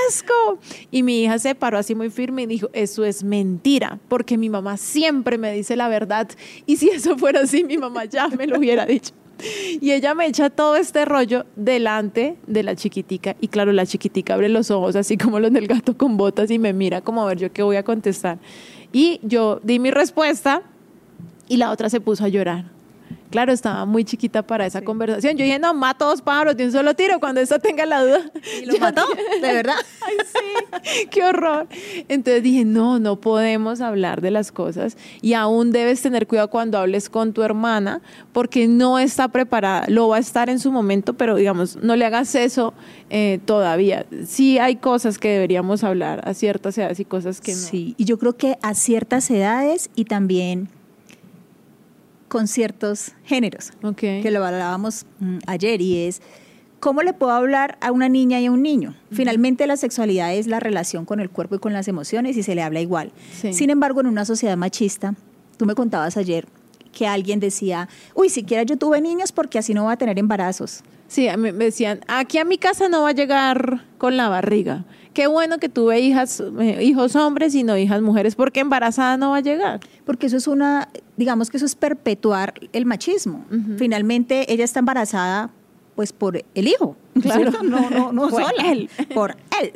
asco. 0.09 0.59
Y 0.91 1.03
mi 1.03 1.23
hija 1.23 1.39
se 1.39 1.55
paró 1.55 1.79
así 1.79 1.95
muy 1.95 2.11
firme 2.11 2.43
y 2.43 2.47
dijo, 2.47 2.69
eso 2.73 3.05
es 3.05 3.25
mentira, 3.25 3.99
porque 4.09 4.37
mi 4.37 4.51
mamá 4.51 4.77
siempre 4.77 5.39
me 5.39 5.53
dice 5.53 5.77
la 5.77 5.89
verdad. 5.89 6.29
Y 6.67 6.77
si 6.77 6.91
eso 6.91 7.17
fuera 7.17 7.41
así, 7.41 7.65
mi 7.65 7.79
mamá 7.79 8.05
ya 8.05 8.29
me 8.29 8.47
lo 8.47 8.59
hubiera 8.59 8.85
dicho. 8.87 9.13
Y 9.81 9.93
ella 9.93 10.15
me 10.15 10.27
echa 10.27 10.51
todo 10.51 10.77
este 10.77 11.05
rollo 11.05 11.45
delante 11.57 12.37
de 12.47 12.63
la 12.63 12.75
chiquitica. 12.75 13.37
Y 13.41 13.49
claro, 13.49 13.73
la 13.73 13.87
chiquitica 13.87 14.35
abre 14.35 14.49
los 14.49 14.71
ojos 14.71 14.97
así 14.97 15.17
como 15.17 15.41
los 15.41 15.53
del 15.53 15.67
gato 15.67 15.97
con 15.97 16.17
botas 16.17 16.51
y 16.51 16.59
me 16.59 16.73
mira 16.73 17.01
como 17.01 17.23
a 17.23 17.27
ver 17.27 17.39
yo 17.39 17.53
qué 17.53 17.63
voy 17.63 17.77
a 17.77 17.83
contestar. 17.83 18.39
Y 18.93 19.21
yo 19.23 19.61
di 19.63 19.79
mi 19.79 19.91
respuesta 19.91 20.63
y 21.49 21.59
la 21.59 21.71
otra 21.71 21.91
se 21.91 22.01
puso 22.01 22.25
a 22.25 22.29
llorar. 22.29 22.76
Claro, 23.31 23.53
estaba 23.53 23.85
muy 23.85 24.05
chiquita 24.05 24.43
para 24.43 24.67
esa 24.67 24.83
conversación. 24.83 25.37
Yo 25.37 25.45
dije, 25.45 25.59
no, 25.59 25.75
mato 25.75 26.07
dos 26.07 26.23
pájaros 26.23 26.57
de 26.57 26.67
un 26.67 26.73
solo 26.73 26.95
tiro 26.95 27.19
cuando 27.21 27.41
esta 27.41 27.59
tenga 27.59 27.87
la 27.87 28.03
duda. 28.03 28.31
Y 28.63 28.67
lo 28.67 28.79
mató, 28.81 29.03
de 29.41 29.53
verdad. 29.53 29.77
Ay, 30.03 30.17
sí, 30.25 31.07
qué 31.11 31.25
horror. 31.25 31.67
Entonces 32.09 32.43
dije, 32.43 32.65
no, 32.65 32.99
no 32.99 33.21
podemos 33.21 33.81
hablar 33.81 34.21
de 34.21 34.31
las 34.31 34.53
cosas 34.53 34.97
y 35.21 35.35
aún 35.35 35.73
debes 35.73 36.03
tener 36.03 36.27
cuidado 36.27 36.51
cuando 36.51 36.79
hables 36.79 37.09
con 37.09 37.33
tu 37.33 37.43
hermana 37.43 38.01
porque 38.33 38.69
no 38.69 38.99
está 38.99 39.29
preparada. 39.29 39.87
Lo 39.89 40.09
va 40.09 40.17
a 40.17 40.21
estar 40.21 40.49
en 40.49 40.59
su 40.59 40.71
momento, 40.71 41.15
pero 41.15 41.37
digamos, 41.37 41.77
no 41.77 41.97
le 41.97 42.05
hagas 42.05 42.35
eso 42.35 42.75
eh, 43.11 43.41
todavía. 43.45 44.07
Sí 44.27 44.59
hay 44.59 44.77
cosas 44.77 45.19
que 45.19 45.29
deberíamos 45.29 45.85
hablar 45.85 46.23
a 46.25 46.35
ciertas 46.35 46.77
edades 46.79 47.01
y 47.01 47.05
cosas 47.05 47.41
que 47.41 47.53
no. 47.53 47.59
Sí, 47.59 47.95
y 47.99 48.05
yo 48.05 48.19
creo 48.19 48.37
que 48.37 48.59
a 48.63 48.75
ciertas 48.75 49.31
edades 49.31 49.91
y 49.95 50.05
también 50.05 50.69
con 52.37 52.49
ciertos 52.49 53.13
géneros, 53.25 53.73
que 53.97 54.31
lo 54.31 54.45
hablábamos 54.45 55.07
mm, 55.21 55.39
ayer, 55.47 55.81
y 55.81 56.05
es 56.05 56.21
cómo 56.81 57.01
le 57.01 57.15
puedo 57.15 57.33
hablar 57.33 57.79
a 57.81 57.93
una 57.93 58.11
niña 58.11 58.39
y 58.41 58.45
a 58.45 58.53
un 58.53 58.63
niño. 58.63 58.95
Finalmente 59.11 59.67
la 59.67 59.79
sexualidad 59.79 60.35
es 60.35 60.47
la 60.47 60.61
relación 60.61 61.07
con 61.07 61.19
el 61.21 61.31
cuerpo 61.31 61.55
y 61.55 61.61
con 61.61 61.73
las 61.73 61.89
emociones 61.89 62.37
y 62.37 62.43
se 62.43 62.55
le 62.55 62.63
habla 62.63 62.83
igual. 62.83 63.11
Sin 63.53 63.71
embargo, 63.71 64.03
en 64.03 64.07
una 64.09 64.27
sociedad 64.27 64.55
machista, 64.55 65.15
tú 65.57 65.65
me 65.65 65.75
contabas 65.75 66.19
ayer 66.19 66.47
que 66.93 67.07
alguien 67.07 67.41
decía, 67.41 67.89
uy, 68.15 68.29
siquiera 68.29 68.65
yo 68.65 68.77
tuve 68.77 69.01
niños 69.01 69.33
porque 69.33 69.59
así 69.59 69.73
no 69.73 69.87
va 69.87 69.93
a 69.93 69.97
tener 69.97 70.19
embarazos. 70.19 70.83
Sí, 71.09 71.29
me 71.39 71.53
decían, 71.53 72.01
aquí 72.07 72.37
a 72.37 72.45
mi 72.45 72.59
casa 72.59 72.91
no 72.91 73.05
va 73.05 73.09
a 73.09 73.13
llegar 73.13 73.87
con 73.97 74.19
la 74.19 74.29
barriga. 74.29 74.85
Qué 75.17 75.29
bueno 75.29 75.57
que 75.57 75.71
tuve 75.71 75.99
hijas, 76.01 76.43
eh, 76.61 76.85
hijos 76.85 77.17
hombres 77.17 77.55
y 77.55 77.63
no 77.63 77.75
hijas 77.79 78.03
mujeres, 78.03 78.35
porque 78.35 78.61
embarazada 78.61 79.17
no 79.17 79.31
va 79.31 79.39
a 79.39 79.41
llegar. 79.41 79.81
Porque 80.05 80.27
eso 80.27 80.37
es 80.37 80.47
una, 80.47 80.91
digamos 81.17 81.49
que 81.49 81.57
eso 81.57 81.65
es 81.65 81.75
perpetuar 81.75 82.53
el 82.75 82.85
machismo. 82.85 83.47
Finalmente 83.79 84.53
ella 84.53 84.63
está 84.63 84.81
embarazada 84.81 85.49
pues 85.95 86.13
por 86.13 86.45
el 86.55 86.69
hijo. 86.69 86.99
Claro, 87.23 87.51
no, 87.63 87.89
no, 87.89 88.13
no 88.13 88.29
por 88.29 88.43
él. 88.63 88.91
Por 89.15 89.39
él. 89.59 89.73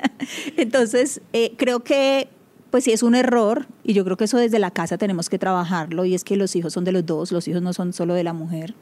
Entonces, 0.56 1.20
eh, 1.34 1.52
creo 1.58 1.80
que 1.80 2.30
pues 2.70 2.84
sí 2.84 2.92
es 2.92 3.02
un 3.02 3.14
error 3.14 3.66
y 3.82 3.94
yo 3.94 4.04
creo 4.04 4.16
que 4.16 4.24
eso 4.24 4.38
desde 4.38 4.58
la 4.58 4.70
casa 4.70 4.98
tenemos 4.98 5.28
que 5.28 5.38
trabajarlo 5.38 6.04
y 6.04 6.14
es 6.14 6.24
que 6.24 6.36
los 6.36 6.54
hijos 6.56 6.72
son 6.72 6.84
de 6.84 6.92
los 6.92 7.04
dos, 7.06 7.32
los 7.32 7.48
hijos 7.48 7.62
no 7.62 7.72
son 7.72 7.92
solo 7.92 8.14
de 8.14 8.24
la 8.24 8.32
mujer 8.32 8.74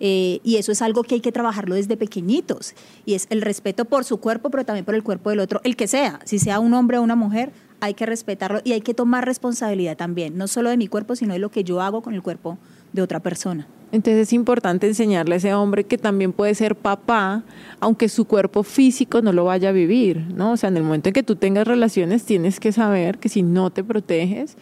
eh, 0.00 0.40
y 0.42 0.56
eso 0.56 0.72
es 0.72 0.82
algo 0.82 1.02
que 1.02 1.16
hay 1.16 1.20
que 1.20 1.32
trabajarlo 1.32 1.74
desde 1.74 1.96
pequeñitos 1.96 2.74
y 3.06 3.14
es 3.14 3.26
el 3.30 3.42
respeto 3.42 3.84
por 3.84 4.04
su 4.04 4.18
cuerpo 4.18 4.50
pero 4.50 4.64
también 4.64 4.84
por 4.84 4.94
el 4.94 5.02
cuerpo 5.02 5.30
del 5.30 5.40
otro, 5.40 5.60
el 5.64 5.76
que 5.76 5.86
sea, 5.86 6.20
si 6.24 6.38
sea 6.38 6.58
un 6.58 6.74
hombre 6.74 6.98
o 6.98 7.02
una 7.02 7.16
mujer, 7.16 7.52
hay 7.80 7.94
que 7.94 8.06
respetarlo 8.06 8.60
y 8.64 8.72
hay 8.72 8.80
que 8.80 8.94
tomar 8.94 9.24
responsabilidad 9.24 9.96
también, 9.96 10.36
no 10.36 10.48
solo 10.48 10.70
de 10.70 10.76
mi 10.76 10.88
cuerpo 10.88 11.14
sino 11.14 11.32
de 11.32 11.38
lo 11.38 11.50
que 11.50 11.64
yo 11.64 11.80
hago 11.80 12.02
con 12.02 12.14
el 12.14 12.22
cuerpo 12.22 12.58
de 12.92 13.02
otra 13.02 13.20
persona. 13.20 13.68
Entonces 13.90 14.28
es 14.28 14.32
importante 14.34 14.86
enseñarle 14.86 15.34
a 15.34 15.38
ese 15.38 15.54
hombre 15.54 15.84
que 15.84 15.96
también 15.96 16.32
puede 16.32 16.54
ser 16.54 16.76
papá, 16.76 17.42
aunque 17.80 18.08
su 18.08 18.26
cuerpo 18.26 18.62
físico 18.62 19.22
no 19.22 19.32
lo 19.32 19.44
vaya 19.44 19.70
a 19.70 19.72
vivir, 19.72 20.26
¿no? 20.34 20.52
O 20.52 20.56
sea, 20.56 20.68
en 20.68 20.76
el 20.76 20.82
momento 20.82 21.08
en 21.08 21.14
que 21.14 21.22
tú 21.22 21.36
tengas 21.36 21.66
relaciones, 21.66 22.24
tienes 22.24 22.60
que 22.60 22.72
saber 22.72 23.18
que 23.18 23.28
si 23.28 23.42
no 23.42 23.70
te 23.70 23.82
proteges, 23.82 24.56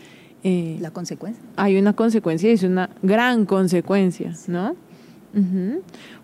eh, 0.44 0.76
la 0.80 0.92
consecuencia. 0.92 1.42
Hay 1.56 1.76
una 1.76 1.94
consecuencia 1.94 2.50
y 2.50 2.52
es 2.52 2.62
una 2.62 2.90
gran 3.02 3.46
consecuencia, 3.46 4.32
¿no? 4.46 4.76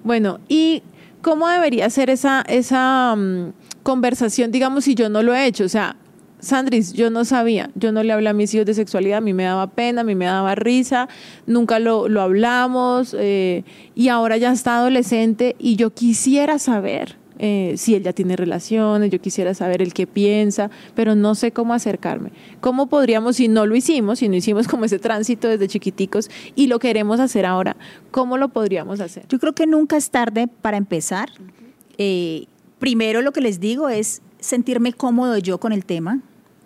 Bueno, 0.04 0.38
¿y 0.48 0.82
cómo 1.20 1.48
debería 1.48 1.90
ser 1.90 2.08
esa, 2.08 2.42
esa 2.42 3.14
mm, 3.14 3.52
conversación, 3.82 4.50
digamos, 4.50 4.84
si 4.84 4.94
yo 4.94 5.08
no 5.08 5.22
lo 5.22 5.34
he 5.34 5.46
hecho? 5.46 5.64
O 5.64 5.68
sea, 5.68 5.96
Sandris, 6.42 6.92
yo 6.92 7.08
no 7.08 7.24
sabía, 7.24 7.70
yo 7.76 7.92
no 7.92 8.02
le 8.02 8.12
hablé 8.12 8.28
a 8.28 8.32
mis 8.32 8.52
hijos 8.52 8.66
de 8.66 8.74
sexualidad, 8.74 9.18
a 9.18 9.20
mí 9.20 9.32
me 9.32 9.44
daba 9.44 9.68
pena, 9.68 10.00
a 10.00 10.04
mí 10.04 10.16
me 10.16 10.24
daba 10.24 10.56
risa, 10.56 11.08
nunca 11.46 11.78
lo, 11.78 12.04
hablamos 12.20 13.16
eh, 13.18 13.62
y 13.94 14.08
ahora 14.08 14.36
ya 14.36 14.52
está 14.52 14.78
adolescente 14.78 15.54
y 15.60 15.76
yo 15.76 15.94
quisiera 15.94 16.58
saber 16.58 17.16
eh, 17.38 17.74
si 17.76 17.94
él 17.94 18.02
ya 18.02 18.12
tiene 18.12 18.36
relaciones, 18.36 19.10
yo 19.10 19.20
quisiera 19.20 19.54
saber 19.54 19.82
el 19.82 19.94
qué 19.94 20.06
piensa, 20.06 20.68
pero 20.94 21.14
no 21.14 21.34
sé 21.34 21.52
cómo 21.52 21.74
acercarme. 21.74 22.30
¿Cómo 22.60 22.88
podríamos, 22.88 23.36
si 23.36 23.48
no 23.48 23.66
lo 23.66 23.74
hicimos, 23.74 24.18
si 24.18 24.28
no 24.28 24.36
hicimos 24.36 24.68
como 24.68 24.84
ese 24.84 24.98
tránsito 24.98 25.48
desde 25.48 25.68
chiquiticos 25.68 26.28
y 26.54 26.66
lo 26.66 26.78
queremos 26.78 27.20
hacer 27.20 27.46
ahora, 27.46 27.76
cómo 28.10 28.36
lo 28.36 28.48
podríamos 28.48 29.00
hacer? 29.00 29.26
Yo 29.28 29.38
creo 29.38 29.54
que 29.54 29.66
nunca 29.66 29.96
es 29.96 30.10
tarde 30.10 30.48
para 30.48 30.76
empezar. 30.76 31.30
Eh, 31.98 32.46
primero 32.78 33.22
lo 33.22 33.32
que 33.32 33.40
les 33.40 33.60
digo 33.60 33.88
es 33.88 34.22
sentirme 34.38 34.92
cómodo 34.92 35.38
yo 35.38 35.58
con 35.58 35.72
el 35.72 35.84
tema, 35.84 36.20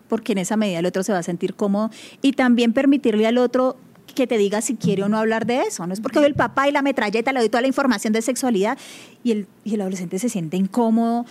porque 0.08 0.32
en 0.32 0.38
esa 0.38 0.56
medida 0.56 0.78
el 0.78 0.86
otro 0.86 1.02
se 1.02 1.12
va 1.12 1.18
a 1.18 1.22
sentir 1.22 1.54
cómodo 1.54 1.90
y 2.22 2.32
también 2.32 2.72
permitirle 2.72 3.26
al 3.26 3.38
otro 3.38 3.76
que 4.14 4.26
te 4.26 4.38
diga 4.38 4.60
si 4.62 4.76
quiere 4.76 5.02
o 5.02 5.08
no 5.08 5.18
hablar 5.18 5.46
de 5.46 5.62
eso. 5.62 5.86
No 5.86 5.92
es 5.92 6.00
porque 6.00 6.18
el 6.20 6.34
papá 6.34 6.68
y 6.68 6.72
la 6.72 6.82
metralleta 6.82 7.32
le 7.32 7.40
doy 7.40 7.48
toda 7.48 7.60
la 7.60 7.68
información 7.68 8.12
de 8.12 8.22
sexualidad 8.22 8.78
y 9.22 9.32
el, 9.32 9.46
y 9.64 9.74
el 9.74 9.80
adolescente 9.82 10.18
se 10.18 10.28
siente 10.28 10.56
incómodo. 10.56 11.26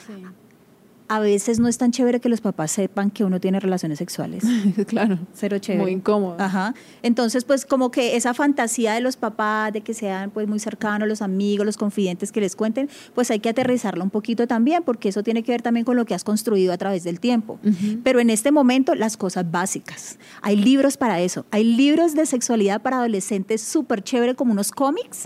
A 1.08 1.20
veces 1.20 1.60
no 1.60 1.68
es 1.68 1.78
tan 1.78 1.91
chévere 1.91 2.20
que 2.20 2.30
los 2.30 2.41
papás 2.41 2.72
sepan 2.72 3.12
que 3.12 3.24
uno 3.24 3.39
tiene 3.39 3.60
relaciones 3.60 4.00
sexuales. 4.00 4.44
claro. 4.88 5.20
Cero 5.34 5.60
chévere. 5.60 5.84
Muy 5.84 5.91
incómodo. 5.91 6.38
Ajá. 6.39 6.74
Entonces, 7.04 7.44
pues 7.44 7.65
como 7.65 7.91
que 7.91 8.15
esa 8.15 8.34
fantasía 8.34 8.94
de 8.94 9.02
los 9.02 9.15
papás, 9.15 9.74
de 9.74 9.82
que 9.82 9.94
sean 9.94 10.32
pues 10.32 10.48
muy 10.48 10.60
cercanos, 10.60 11.08
los 11.08 11.22
amigos, 11.22 11.65
los 11.65 11.78
confidentes 11.78 12.32
que 12.32 12.41
les 12.41 12.56
cuenten, 12.56 12.89
pues 13.13 13.30
hay 13.32 13.39
que 13.39 13.50
aterrizarlo 13.50 14.04
un 14.04 14.10
poquito 14.10 14.48
también, 14.48 14.84
porque 14.84 15.10
eso 15.10 15.22
tiene 15.24 15.44
que 15.44 15.52
ver 15.52 15.62
también 15.62 15.86
con 15.86 15.96
lo 15.96 16.06
que 16.06 16.15
has 16.15 16.24
construido 16.24 16.74
a 16.74 16.78
través 16.78 17.04
del 17.04 17.20
tiempo. 17.20 17.60
Pero 18.04 18.20
en 18.20 18.30
este 18.30 18.52
momento, 18.52 18.96
las 18.96 19.18
cosas 19.18 19.50
básicas. 19.50 20.18
Hay 20.41 20.56
libros 20.56 20.98
para 20.98 21.20
eso. 21.20 21.46
Hay 21.52 21.63
libros 21.63 22.15
de 22.15 22.26
sexualidad 22.26 22.82
para 22.82 22.98
adolescentes 22.98 23.62
súper 23.62 24.04
chévere, 24.04 24.36
como 24.36 24.52
unos 24.52 24.72
cómics, 24.72 25.24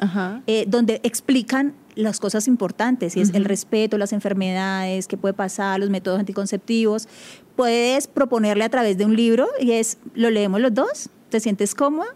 eh, 0.47 0.65
donde 0.67 0.99
explican 1.03 1.73
las 1.99 2.19
cosas 2.19 2.47
importantes, 2.47 3.15
y 3.17 3.21
es 3.21 3.33
el 3.33 3.45
respeto, 3.45 3.97
las 3.97 4.13
enfermedades, 4.13 5.07
qué 5.07 5.17
puede 5.17 5.33
pasar, 5.33 5.79
los 5.79 5.89
métodos 5.89 6.19
anticonceptivos. 6.19 7.07
Puedes 7.55 8.07
proponerle 8.07 8.63
a 8.63 8.69
través 8.69 8.97
de 8.97 9.05
un 9.05 9.15
libro 9.15 9.47
y 9.59 9.73
es, 9.73 9.97
lo 10.15 10.29
leemos 10.29 10.61
los 10.61 10.73
dos, 10.73 11.09
te 11.29 11.39
sientes 11.39 11.75
cómoda. 11.75 12.15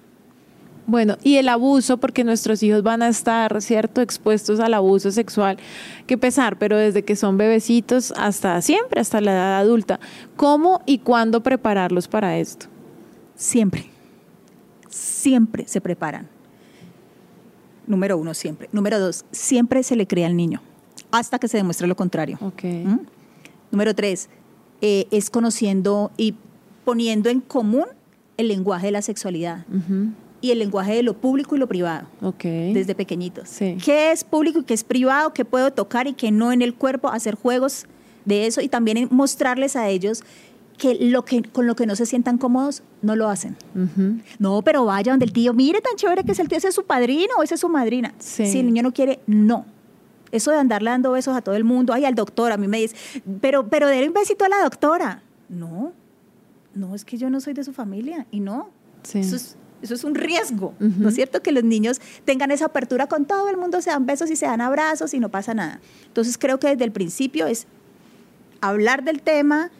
Bueno, 0.85 1.17
y 1.23 1.37
el 1.37 1.47
abuso, 1.47 1.97
porque 1.97 2.25
nuestros 2.25 2.61
hijos 2.61 2.83
van 2.83 3.01
a 3.01 3.07
estar, 3.07 3.61
¿cierto?, 3.61 4.01
expuestos 4.01 4.59
al 4.59 4.73
abuso 4.73 5.11
sexual, 5.11 5.57
que 6.07 6.17
pesar, 6.17 6.57
pero 6.57 6.77
desde 6.77 7.03
que 7.03 7.15
son 7.15 7.37
bebecitos 7.37 8.13
hasta 8.17 8.61
siempre, 8.61 8.99
hasta 8.99 9.21
la 9.21 9.31
edad 9.31 9.59
adulta. 9.59 9.99
¿Cómo 10.35 10.81
y 10.85 10.97
cuándo 10.97 11.41
prepararlos 11.41 12.09
para 12.09 12.37
esto? 12.37 12.65
Siempre, 13.35 13.85
siempre 14.89 15.67
se 15.67 15.79
preparan. 15.79 16.27
Número 17.87 18.17
uno, 18.17 18.33
siempre. 18.33 18.69
Número 18.71 18.99
dos, 18.99 19.25
siempre 19.31 19.83
se 19.83 19.95
le 19.95 20.07
crea 20.07 20.27
al 20.27 20.35
niño, 20.35 20.61
hasta 21.11 21.39
que 21.39 21.47
se 21.47 21.57
demuestre 21.57 21.87
lo 21.87 21.95
contrario. 21.95 22.37
Okay. 22.41 22.85
¿Mm? 22.85 22.99
Número 23.71 23.93
tres, 23.93 24.29
eh, 24.81 25.07
es 25.11 25.29
conociendo 25.29 26.11
y 26.17 26.35
poniendo 26.85 27.29
en 27.29 27.41
común 27.41 27.85
el 28.37 28.47
lenguaje 28.47 28.87
de 28.87 28.91
la 28.91 29.01
sexualidad. 29.01 29.65
Y 30.41 30.51
el 30.51 30.59
lenguaje 30.59 30.93
de 30.93 31.03
lo 31.03 31.13
público 31.13 31.55
y 31.55 31.59
lo 31.59 31.67
privado. 31.67 32.07
Okay. 32.21 32.73
Desde 32.73 32.95
pequeñitos. 32.95 33.47
Sí. 33.47 33.77
¿Qué 33.83 34.11
es 34.11 34.23
público 34.23 34.59
y 34.59 34.63
qué 34.63 34.73
es 34.73 34.83
privado? 34.83 35.33
¿Qué 35.33 35.45
puedo 35.45 35.71
tocar 35.71 36.07
y 36.07 36.13
qué 36.13 36.31
no 36.31 36.51
en 36.51 36.61
el 36.61 36.73
cuerpo? 36.73 37.07
Hacer 37.07 37.35
juegos 37.35 37.85
de 38.25 38.45
eso 38.45 38.61
y 38.61 38.67
también 38.67 39.07
mostrarles 39.11 39.75
a 39.75 39.89
ellos 39.89 40.23
que, 40.77 40.95
lo 40.95 41.25
que 41.25 41.43
con 41.43 41.67
lo 41.67 41.75
que 41.75 41.85
no 41.85 41.95
se 41.95 42.05
sientan 42.05 42.37
cómodos 42.37 42.83
no 43.01 43.15
lo 43.15 43.29
hacen. 43.29 43.55
No, 44.39 44.61
pero 44.61 44.85
vaya 44.85 45.11
donde 45.11 45.25
el 45.25 45.33
tío, 45.33 45.53
mire 45.53 45.81
tan 45.81 45.95
chévere 45.95 46.23
que 46.23 46.31
es 46.31 46.39
el 46.39 46.47
tío, 46.47 46.57
ese 46.57 46.69
es 46.69 46.75
su 46.75 46.85
padrino 46.85 47.33
o 47.37 47.43
esa 47.43 47.55
es 47.55 47.61
su 47.61 47.69
madrina. 47.69 48.13
Sí. 48.19 48.45
Si 48.45 48.59
el 48.59 48.65
niño 48.65 48.83
no 48.83 48.93
quiere, 48.93 49.19
no. 49.27 49.65
Eso 50.31 50.51
de 50.51 50.57
andarle 50.57 50.89
dando 50.89 51.11
besos 51.11 51.35
a 51.35 51.41
todo 51.41 51.55
el 51.55 51.63
mundo, 51.63 51.93
ay, 51.93 52.05
al 52.05 52.15
doctor, 52.15 52.51
a 52.51 52.57
mí 52.57 52.67
me 52.67 52.79
dice, 52.79 52.95
pero, 53.39 53.67
pero 53.69 53.87
déle 53.87 54.07
un 54.07 54.13
besito 54.13 54.43
a 54.45 54.49
la 54.49 54.63
doctora. 54.63 55.21
No, 55.47 55.93
no, 56.73 56.95
es 56.95 57.05
que 57.05 57.17
yo 57.17 57.29
no 57.29 57.39
soy 57.39 57.53
de 57.53 57.63
su 57.63 57.71
familia 57.71 58.25
y 58.31 58.39
no. 58.39 58.69
Sí. 59.03 59.19
Eso, 59.19 59.35
es, 59.35 59.57
eso 59.83 59.93
es 59.93 60.03
un 60.03 60.15
riesgo, 60.15 60.73
¿no 60.79 61.09
es 61.09 61.15
cierto? 61.15 61.41
Que 61.41 61.51
los 61.51 61.63
niños 61.63 62.01
tengan 62.25 62.49
esa 62.51 62.65
apertura 62.65 63.07
con 63.07 63.25
todo 63.25 63.49
el 63.49 63.57
mundo, 63.57 63.81
se 63.81 63.91
dan 63.91 64.05
besos 64.05 64.31
y 64.31 64.35
se 64.35 64.45
dan 64.45 64.61
abrazos 64.61 65.13
y 65.13 65.19
no 65.19 65.29
pasa 65.29 65.53
nada. 65.53 65.81
Entonces 66.07 66.37
creo 66.37 66.59
que 66.59 66.69
desde 66.69 66.85
el 66.85 66.91
principio 66.91 67.45
es 67.45 67.67
hablar 68.61 69.03
del 69.03 69.21
tema, 69.21 69.71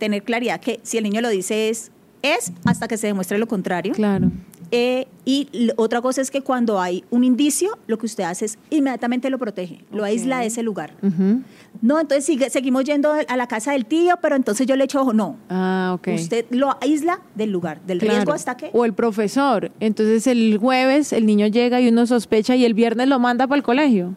tener 0.00 0.24
claridad 0.24 0.58
que 0.60 0.80
si 0.82 0.98
el 0.98 1.04
niño 1.04 1.20
lo 1.20 1.28
dice 1.28 1.68
es, 1.68 1.92
es 2.22 2.52
hasta 2.64 2.88
que 2.88 2.96
se 2.98 3.06
demuestre 3.06 3.38
lo 3.38 3.46
contrario. 3.46 3.92
Claro. 3.94 4.32
Eh, 4.72 5.08
y 5.24 5.48
otra 5.76 6.00
cosa 6.00 6.20
es 6.20 6.30
que 6.30 6.42
cuando 6.42 6.80
hay 6.80 7.02
un 7.10 7.24
indicio, 7.24 7.76
lo 7.88 7.98
que 7.98 8.06
usted 8.06 8.22
hace 8.24 8.44
es 8.44 8.58
inmediatamente 8.70 9.28
lo 9.28 9.36
protege, 9.38 9.84
lo 9.90 10.04
aísla 10.04 10.40
de 10.40 10.46
ese 10.46 10.62
lugar. 10.62 10.92
No, 11.82 11.98
entonces 11.98 12.24
sigue, 12.24 12.50
seguimos 12.50 12.84
yendo 12.84 13.12
a 13.12 13.36
la 13.36 13.46
casa 13.48 13.72
del 13.72 13.84
tío, 13.86 14.14
pero 14.22 14.36
entonces 14.36 14.66
yo 14.68 14.76
le 14.76 14.84
echo 14.84 15.00
ojo. 15.02 15.12
No, 15.12 15.36
Ah, 15.48 15.92
ok. 15.98 16.08
usted 16.14 16.44
lo 16.50 16.76
aísla 16.80 17.20
del 17.34 17.50
lugar, 17.50 17.80
del 17.84 17.98
Claro. 17.98 18.14
riesgo 18.16 18.32
hasta 18.32 18.56
que... 18.56 18.70
O 18.72 18.84
el 18.84 18.92
profesor. 18.92 19.72
Entonces 19.80 20.26
el 20.28 20.58
jueves 20.58 21.12
el 21.12 21.26
niño 21.26 21.46
llega 21.48 21.80
y 21.80 21.88
uno 21.88 22.06
sospecha 22.06 22.54
y 22.54 22.64
el 22.64 22.74
viernes 22.74 23.08
lo 23.08 23.18
manda 23.18 23.46
para 23.48 23.56
el 23.56 23.62
colegio. 23.64 24.14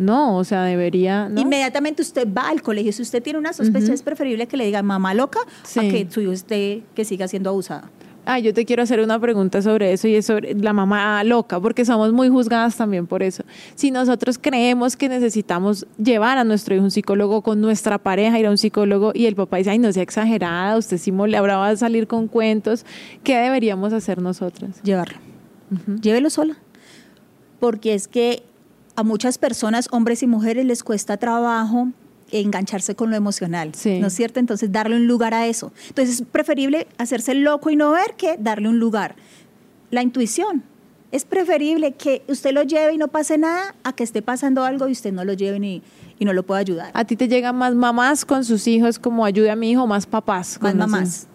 No, 0.00 0.36
o 0.38 0.44
sea, 0.44 0.64
debería. 0.64 1.28
¿no? 1.28 1.40
Inmediatamente 1.40 2.00
usted 2.02 2.26
va 2.26 2.48
al 2.48 2.62
colegio. 2.62 2.90
Si 2.92 3.02
usted 3.02 3.22
tiene 3.22 3.38
una 3.38 3.52
sospecha, 3.52 3.92
es 3.92 4.02
preferible 4.02 4.48
que 4.48 4.56
le 4.56 4.64
diga 4.64 4.82
mamá 4.82 5.12
loca 5.14 5.40
Sí. 5.62 5.78
a 5.78 5.82
que 5.82 6.06
su 6.10 6.22
hijo 6.22 6.32
esté, 6.32 6.82
que 6.94 7.04
siga 7.04 7.28
siendo 7.28 7.50
abusada. 7.50 7.90
Ah, 8.26 8.38
yo 8.38 8.52
te 8.54 8.64
quiero 8.64 8.82
hacer 8.82 9.00
una 9.00 9.18
pregunta 9.18 9.60
sobre 9.62 9.92
eso 9.92 10.06
y 10.06 10.14
es 10.14 10.26
sobre 10.26 10.54
la 10.54 10.72
mamá 10.72 11.24
loca, 11.24 11.58
porque 11.58 11.84
somos 11.84 12.12
muy 12.12 12.28
juzgadas 12.28 12.76
también 12.76 13.06
por 13.06 13.22
eso. 13.22 13.44
Si 13.74 13.90
nosotros 13.90 14.38
creemos 14.38 14.94
que 14.96 15.08
necesitamos 15.08 15.86
llevar 16.02 16.38
a 16.38 16.44
nuestro 16.44 16.74
hijo 16.74 16.82
a 16.82 16.84
un 16.84 16.90
psicólogo 16.90 17.42
con 17.42 17.60
nuestra 17.60 17.98
pareja, 17.98 18.38
ir 18.38 18.46
a 18.46 18.50
un 18.50 18.58
psicólogo 18.58 19.12
y 19.14 19.26
el 19.26 19.34
papá 19.36 19.56
dice, 19.56 19.70
ay, 19.70 19.78
no 19.78 19.90
sea 19.92 20.02
exagerada, 20.02 20.76
usted 20.76 20.98
sí 20.98 21.12
ahora 21.36 21.56
va 21.56 21.68
a 21.70 21.76
salir 21.76 22.06
con 22.06 22.28
cuentos, 22.28 22.84
¿qué 23.24 23.36
deberíamos 23.38 23.92
hacer 23.92 24.20
nosotras? 24.20 24.80
Llevarlo. 24.82 25.18
Llévelo 26.00 26.30
sola. 26.30 26.56
Porque 27.58 27.94
es 27.94 28.06
que 28.06 28.42
a 29.00 29.04
muchas 29.04 29.38
personas, 29.38 29.88
hombres 29.90 30.22
y 30.22 30.26
mujeres, 30.26 30.64
les 30.64 30.82
cuesta 30.84 31.16
trabajo 31.16 31.88
engancharse 32.32 32.94
con 32.94 33.10
lo 33.10 33.16
emocional, 33.16 33.72
Sí. 33.74 33.98
¿no 33.98 34.06
es 34.06 34.12
cierto? 34.14 34.38
Entonces, 34.38 34.70
darle 34.70 34.96
un 34.96 35.06
lugar 35.08 35.34
a 35.34 35.46
eso. 35.48 35.72
Entonces, 35.88 36.20
es 36.20 36.26
preferible 36.26 36.86
hacerse 36.98 37.34
loco 37.34 37.70
y 37.70 37.76
no 37.76 37.90
ver 37.90 38.14
que 38.16 38.36
darle 38.38 38.68
un 38.68 38.78
lugar. 38.78 39.16
La 39.90 40.02
intuición. 40.02 40.62
Es 41.12 41.24
preferible 41.24 41.90
que 41.90 42.22
usted 42.28 42.52
lo 42.52 42.62
lleve 42.62 42.94
y 42.94 42.98
no 42.98 43.08
pase 43.08 43.36
nada 43.36 43.74
a 43.82 43.92
que 43.92 44.04
esté 44.04 44.22
pasando 44.22 44.62
algo 44.62 44.86
y 44.86 44.92
usted 44.92 45.12
no 45.12 45.24
lo 45.24 45.32
lleve 45.32 45.58
ni, 45.58 45.82
y 46.20 46.24
no 46.24 46.32
lo 46.32 46.44
pueda 46.44 46.60
ayudar. 46.60 46.92
¿A 46.94 47.04
ti 47.04 47.16
te 47.16 47.26
llegan 47.26 47.56
más 47.56 47.74
mamás 47.74 48.24
con 48.24 48.44
sus 48.44 48.68
hijos 48.68 49.00
como 49.00 49.24
ayude 49.24 49.50
a 49.50 49.56
mi 49.56 49.72
hijo, 49.72 49.88
más 49.88 50.06
papás? 50.06 50.56
con 50.56 50.76
Más 50.78 50.88
mamás. 50.88 51.26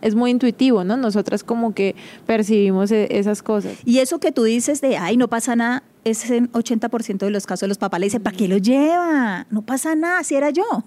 Es 0.00 0.14
muy 0.14 0.30
intuitivo, 0.30 0.82
¿no? 0.82 0.96
Nosotras 0.96 1.44
como 1.44 1.74
que 1.74 1.94
percibimos 2.24 2.90
e- 2.90 3.08
esas 3.18 3.42
cosas. 3.42 3.72
Y 3.84 3.98
eso 3.98 4.18
que 4.18 4.32
tú 4.32 4.44
dices 4.44 4.80
de, 4.80 4.96
ay, 4.96 5.18
no 5.18 5.28
pasa 5.28 5.54
nada, 5.56 5.82
es 6.10 6.30
en 6.30 6.50
80% 6.52 7.18
de 7.18 7.30
los 7.30 7.46
casos 7.46 7.68
los 7.68 7.78
papás 7.78 8.00
le 8.00 8.06
dicen, 8.06 8.22
¿para 8.22 8.36
qué 8.36 8.48
lo 8.48 8.58
lleva? 8.58 9.46
No 9.50 9.62
pasa 9.62 9.94
nada, 9.94 10.22
si 10.24 10.34
era 10.34 10.50
yo. 10.50 10.64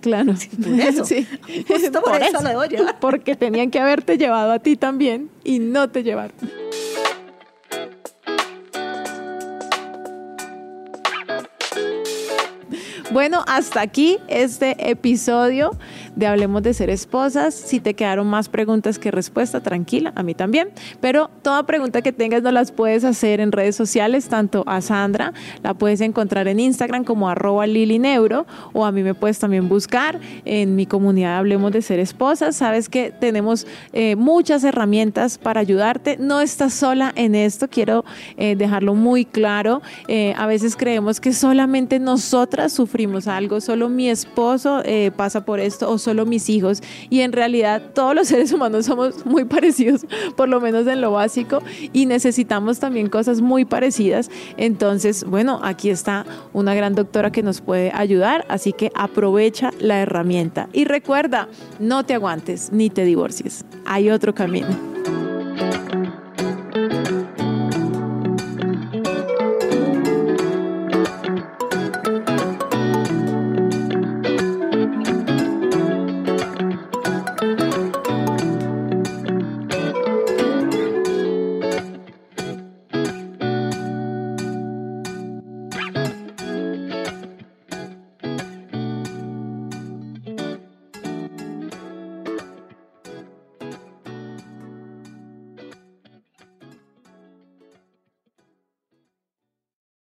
Claro. 0.00 0.34
por 0.62 0.80
eso. 0.80 1.04
Sí. 1.04 1.26
Justo 1.66 2.00
por 2.02 2.22
eso 2.22 2.40
lo 2.40 2.48
debo 2.48 2.64
llevar. 2.66 2.98
Porque 3.00 3.34
tenían 3.34 3.70
que 3.72 3.80
haberte 3.80 4.16
llevado 4.16 4.52
a 4.52 4.60
ti 4.60 4.76
también 4.76 5.28
y 5.42 5.58
no 5.58 5.90
te 5.90 6.04
llevaron. 6.04 6.36
Bueno, 13.10 13.42
hasta 13.48 13.80
aquí 13.80 14.18
este 14.28 14.90
episodio 14.90 15.72
de 16.18 16.26
Hablemos 16.26 16.62
de 16.64 16.74
Ser 16.74 16.90
Esposas. 16.90 17.54
Si 17.54 17.78
te 17.78 17.94
quedaron 17.94 18.26
más 18.26 18.48
preguntas 18.48 18.98
que 18.98 19.12
respuesta, 19.12 19.60
tranquila, 19.60 20.12
a 20.16 20.24
mí 20.24 20.34
también. 20.34 20.70
Pero 21.00 21.30
toda 21.42 21.62
pregunta 21.62 22.02
que 22.02 22.12
tengas 22.12 22.42
no 22.42 22.50
las 22.50 22.72
puedes 22.72 23.04
hacer 23.04 23.40
en 23.40 23.52
redes 23.52 23.76
sociales, 23.76 24.28
tanto 24.28 24.64
a 24.66 24.80
Sandra, 24.80 25.32
la 25.62 25.74
puedes 25.74 26.00
encontrar 26.00 26.48
en 26.48 26.58
Instagram 26.58 27.04
como 27.04 27.28
arroba 27.28 27.68
lilineuro, 27.68 28.46
o 28.72 28.84
a 28.84 28.90
mí 28.90 29.04
me 29.04 29.14
puedes 29.14 29.38
también 29.38 29.68
buscar 29.68 30.18
en 30.44 30.74
mi 30.74 30.86
comunidad 30.86 31.38
Hablemos 31.38 31.70
de 31.70 31.82
Ser 31.82 32.00
Esposas. 32.00 32.56
Sabes 32.56 32.88
que 32.88 33.12
tenemos 33.12 33.66
eh, 33.92 34.16
muchas 34.16 34.64
herramientas 34.64 35.38
para 35.38 35.60
ayudarte. 35.60 36.16
No 36.18 36.40
estás 36.40 36.74
sola 36.74 37.12
en 37.14 37.36
esto, 37.36 37.68
quiero 37.68 38.04
eh, 38.36 38.56
dejarlo 38.56 38.96
muy 38.96 39.24
claro. 39.24 39.82
Eh, 40.08 40.34
a 40.36 40.48
veces 40.48 40.74
creemos 40.74 41.20
que 41.20 41.32
solamente 41.32 42.00
nosotras 42.00 42.72
sufrimos 42.72 43.28
algo, 43.28 43.60
solo 43.60 43.88
mi 43.88 44.10
esposo 44.10 44.82
pasa 45.16 45.44
por 45.44 45.60
esto 45.60 45.88
solo 46.08 46.24
mis 46.24 46.48
hijos. 46.48 46.82
Y 47.10 47.20
en 47.20 47.32
realidad 47.32 47.82
todos 47.94 48.14
los 48.14 48.28
seres 48.28 48.50
humanos 48.50 48.86
somos 48.86 49.26
muy 49.26 49.44
parecidos, 49.44 50.06
por 50.36 50.48
lo 50.48 50.58
menos 50.58 50.86
en 50.86 51.02
lo 51.02 51.12
básico, 51.12 51.62
y 51.92 52.06
necesitamos 52.06 52.78
también 52.78 53.10
cosas 53.10 53.42
muy 53.42 53.66
parecidas. 53.66 54.30
Entonces, 54.56 55.24
bueno, 55.24 55.60
aquí 55.62 55.90
está 55.90 56.24
una 56.54 56.74
gran 56.74 56.94
doctora 56.94 57.30
que 57.30 57.42
nos 57.42 57.60
puede 57.60 57.92
ayudar, 57.94 58.46
así 58.48 58.72
que 58.72 58.90
aprovecha 58.94 59.70
la 59.80 60.00
herramienta. 60.00 60.70
Y 60.72 60.86
recuerda, 60.86 61.48
no 61.78 62.04
te 62.04 62.14
aguantes 62.14 62.70
ni 62.72 62.88
te 62.88 63.04
divorcies. 63.04 63.66
Hay 63.84 64.08
otro 64.08 64.34
camino. 64.34 64.97